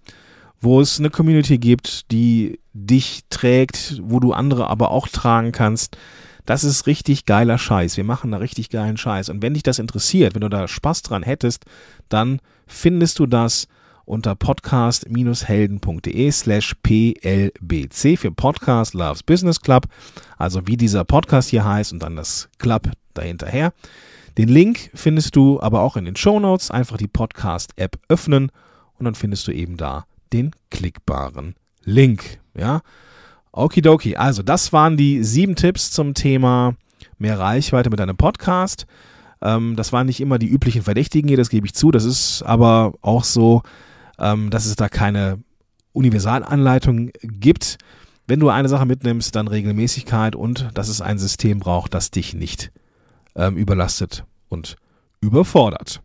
wo 0.60 0.80
es 0.80 0.98
eine 0.98 1.10
Community 1.10 1.58
gibt, 1.58 2.10
die 2.10 2.60
dich 2.72 3.22
trägt, 3.30 4.00
wo 4.02 4.20
du 4.20 4.32
andere 4.32 4.68
aber 4.68 4.90
auch 4.90 5.08
tragen 5.08 5.52
kannst. 5.52 5.96
Das 6.44 6.64
ist 6.64 6.86
richtig 6.86 7.26
geiler 7.26 7.58
Scheiß. 7.58 7.96
Wir 7.96 8.04
machen 8.04 8.32
da 8.32 8.38
richtig 8.38 8.70
geilen 8.70 8.96
Scheiß. 8.96 9.28
Und 9.28 9.42
wenn 9.42 9.54
dich 9.54 9.62
das 9.62 9.78
interessiert, 9.78 10.34
wenn 10.34 10.40
du 10.40 10.48
da 10.48 10.66
Spaß 10.68 11.02
dran 11.02 11.22
hättest, 11.22 11.64
dann 12.08 12.40
findest 12.66 13.18
du 13.18 13.26
das 13.26 13.68
unter 14.04 14.34
podcast-helden.de 14.34 16.30
slash 16.32 16.74
plbc 16.82 18.18
für 18.18 18.32
Podcast 18.32 18.94
Loves 18.94 19.22
Business 19.22 19.60
Club. 19.60 19.86
Also 20.36 20.66
wie 20.66 20.76
dieser 20.76 21.04
Podcast 21.04 21.50
hier 21.50 21.64
heißt 21.64 21.92
und 21.92 22.02
dann 22.02 22.16
das 22.16 22.48
Club 22.58 22.90
dahinterher. 23.14 23.72
Den 24.36 24.48
Link 24.48 24.90
findest 24.94 25.36
du 25.36 25.60
aber 25.60 25.82
auch 25.82 25.96
in 25.96 26.04
den 26.04 26.16
Show 26.16 26.40
Notes. 26.40 26.70
Einfach 26.70 26.96
die 26.96 27.08
Podcast-App 27.08 27.98
öffnen 28.08 28.50
und 28.98 29.04
dann 29.04 29.14
findest 29.14 29.46
du 29.46 29.52
eben 29.52 29.76
da 29.76 30.06
den 30.32 30.52
klickbaren 30.70 31.54
Link. 31.82 32.40
Ja, 32.56 32.82
Okidoki, 33.52 34.16
also 34.16 34.42
das 34.42 34.72
waren 34.72 34.96
die 34.96 35.24
sieben 35.24 35.56
Tipps 35.56 35.90
zum 35.90 36.14
Thema 36.14 36.74
mehr 37.18 37.38
Reichweite 37.38 37.90
mit 37.90 38.00
einem 38.00 38.16
Podcast. 38.16 38.86
Ähm, 39.42 39.76
das 39.76 39.92
waren 39.92 40.06
nicht 40.06 40.20
immer 40.20 40.38
die 40.38 40.48
üblichen 40.48 40.82
Verdächtigen 40.82 41.28
hier, 41.28 41.36
das 41.36 41.50
gebe 41.50 41.66
ich 41.66 41.74
zu. 41.74 41.90
Das 41.90 42.04
ist 42.04 42.42
aber 42.42 42.94
auch 43.02 43.24
so, 43.24 43.62
ähm, 44.18 44.50
dass 44.50 44.66
es 44.66 44.76
da 44.76 44.88
keine 44.88 45.38
Universalanleitung 45.92 47.10
gibt. 47.22 47.78
Wenn 48.26 48.40
du 48.40 48.48
eine 48.48 48.68
Sache 48.68 48.86
mitnimmst, 48.86 49.34
dann 49.34 49.48
Regelmäßigkeit 49.48 50.36
und 50.36 50.68
dass 50.74 50.88
es 50.88 51.00
ein 51.00 51.18
System 51.18 51.58
braucht, 51.58 51.94
das 51.94 52.10
dich 52.10 52.34
nicht 52.34 52.70
ähm, 53.34 53.56
überlastet 53.56 54.24
und 54.48 54.76
überfordert. 55.20 56.00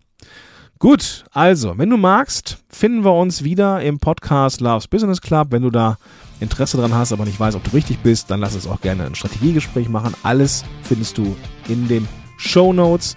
Gut, 0.77 1.23
also, 1.31 1.77
wenn 1.77 1.89
du 1.89 1.95
magst, 1.95 2.57
finden 2.69 3.05
wir 3.05 3.13
uns 3.13 3.43
wieder 3.43 3.81
im 3.81 3.97
Podcast 3.97 4.59
Loves 4.59 4.87
Business 4.87 5.21
Club. 5.21 5.47
Wenn 5.51 5.61
du 5.61 5.69
da 5.69 5.97
Interesse 6.41 6.75
dran 6.75 6.93
hast, 6.93 7.13
aber 7.13 7.23
nicht 7.23 7.39
weißt, 7.39 7.55
ob 7.55 7.63
du 7.63 7.71
richtig 7.71 7.99
bist, 7.99 8.29
dann 8.29 8.41
lass 8.41 8.55
uns 8.55 8.67
auch 8.67 8.81
gerne 8.81 9.05
ein 9.05 9.15
Strategiegespräch 9.15 9.87
machen. 9.87 10.13
Alles 10.23 10.65
findest 10.83 11.17
du 11.17 11.35
in 11.69 11.87
den 11.87 12.07
Show 12.37 12.73
Notes. 12.73 13.15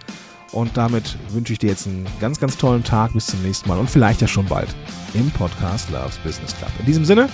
Und 0.53 0.77
damit 0.77 1.19
wünsche 1.31 1.53
ich 1.53 1.59
dir 1.59 1.71
jetzt 1.71 1.87
einen 1.87 2.07
ganz, 2.21 2.39
ganz 2.39 2.57
tollen 2.57 2.85
Tag. 2.85 3.13
Bis 3.13 3.27
zum 3.27 3.43
nächsten 3.43 3.69
Mal 3.69 3.79
und 3.79 3.91
vielleicht 3.91 4.21
ja 4.21 4.29
schon 4.29 4.47
bald 4.47 4.75
im 5.15 5.29
Podcast 5.33 5.91
Loves 5.91 6.17
Business 6.19 6.57
Club. 6.57 6.71
In 6.79 6.87
diesem 6.87 7.05
Sinne, 7.05 7.29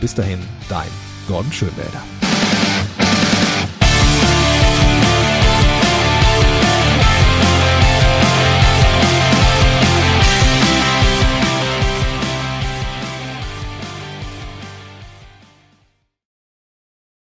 bis 0.00 0.14
dahin, 0.14 0.38
dein 0.68 0.88
Gordon 1.26 1.50
Schönwälder. 1.50 2.02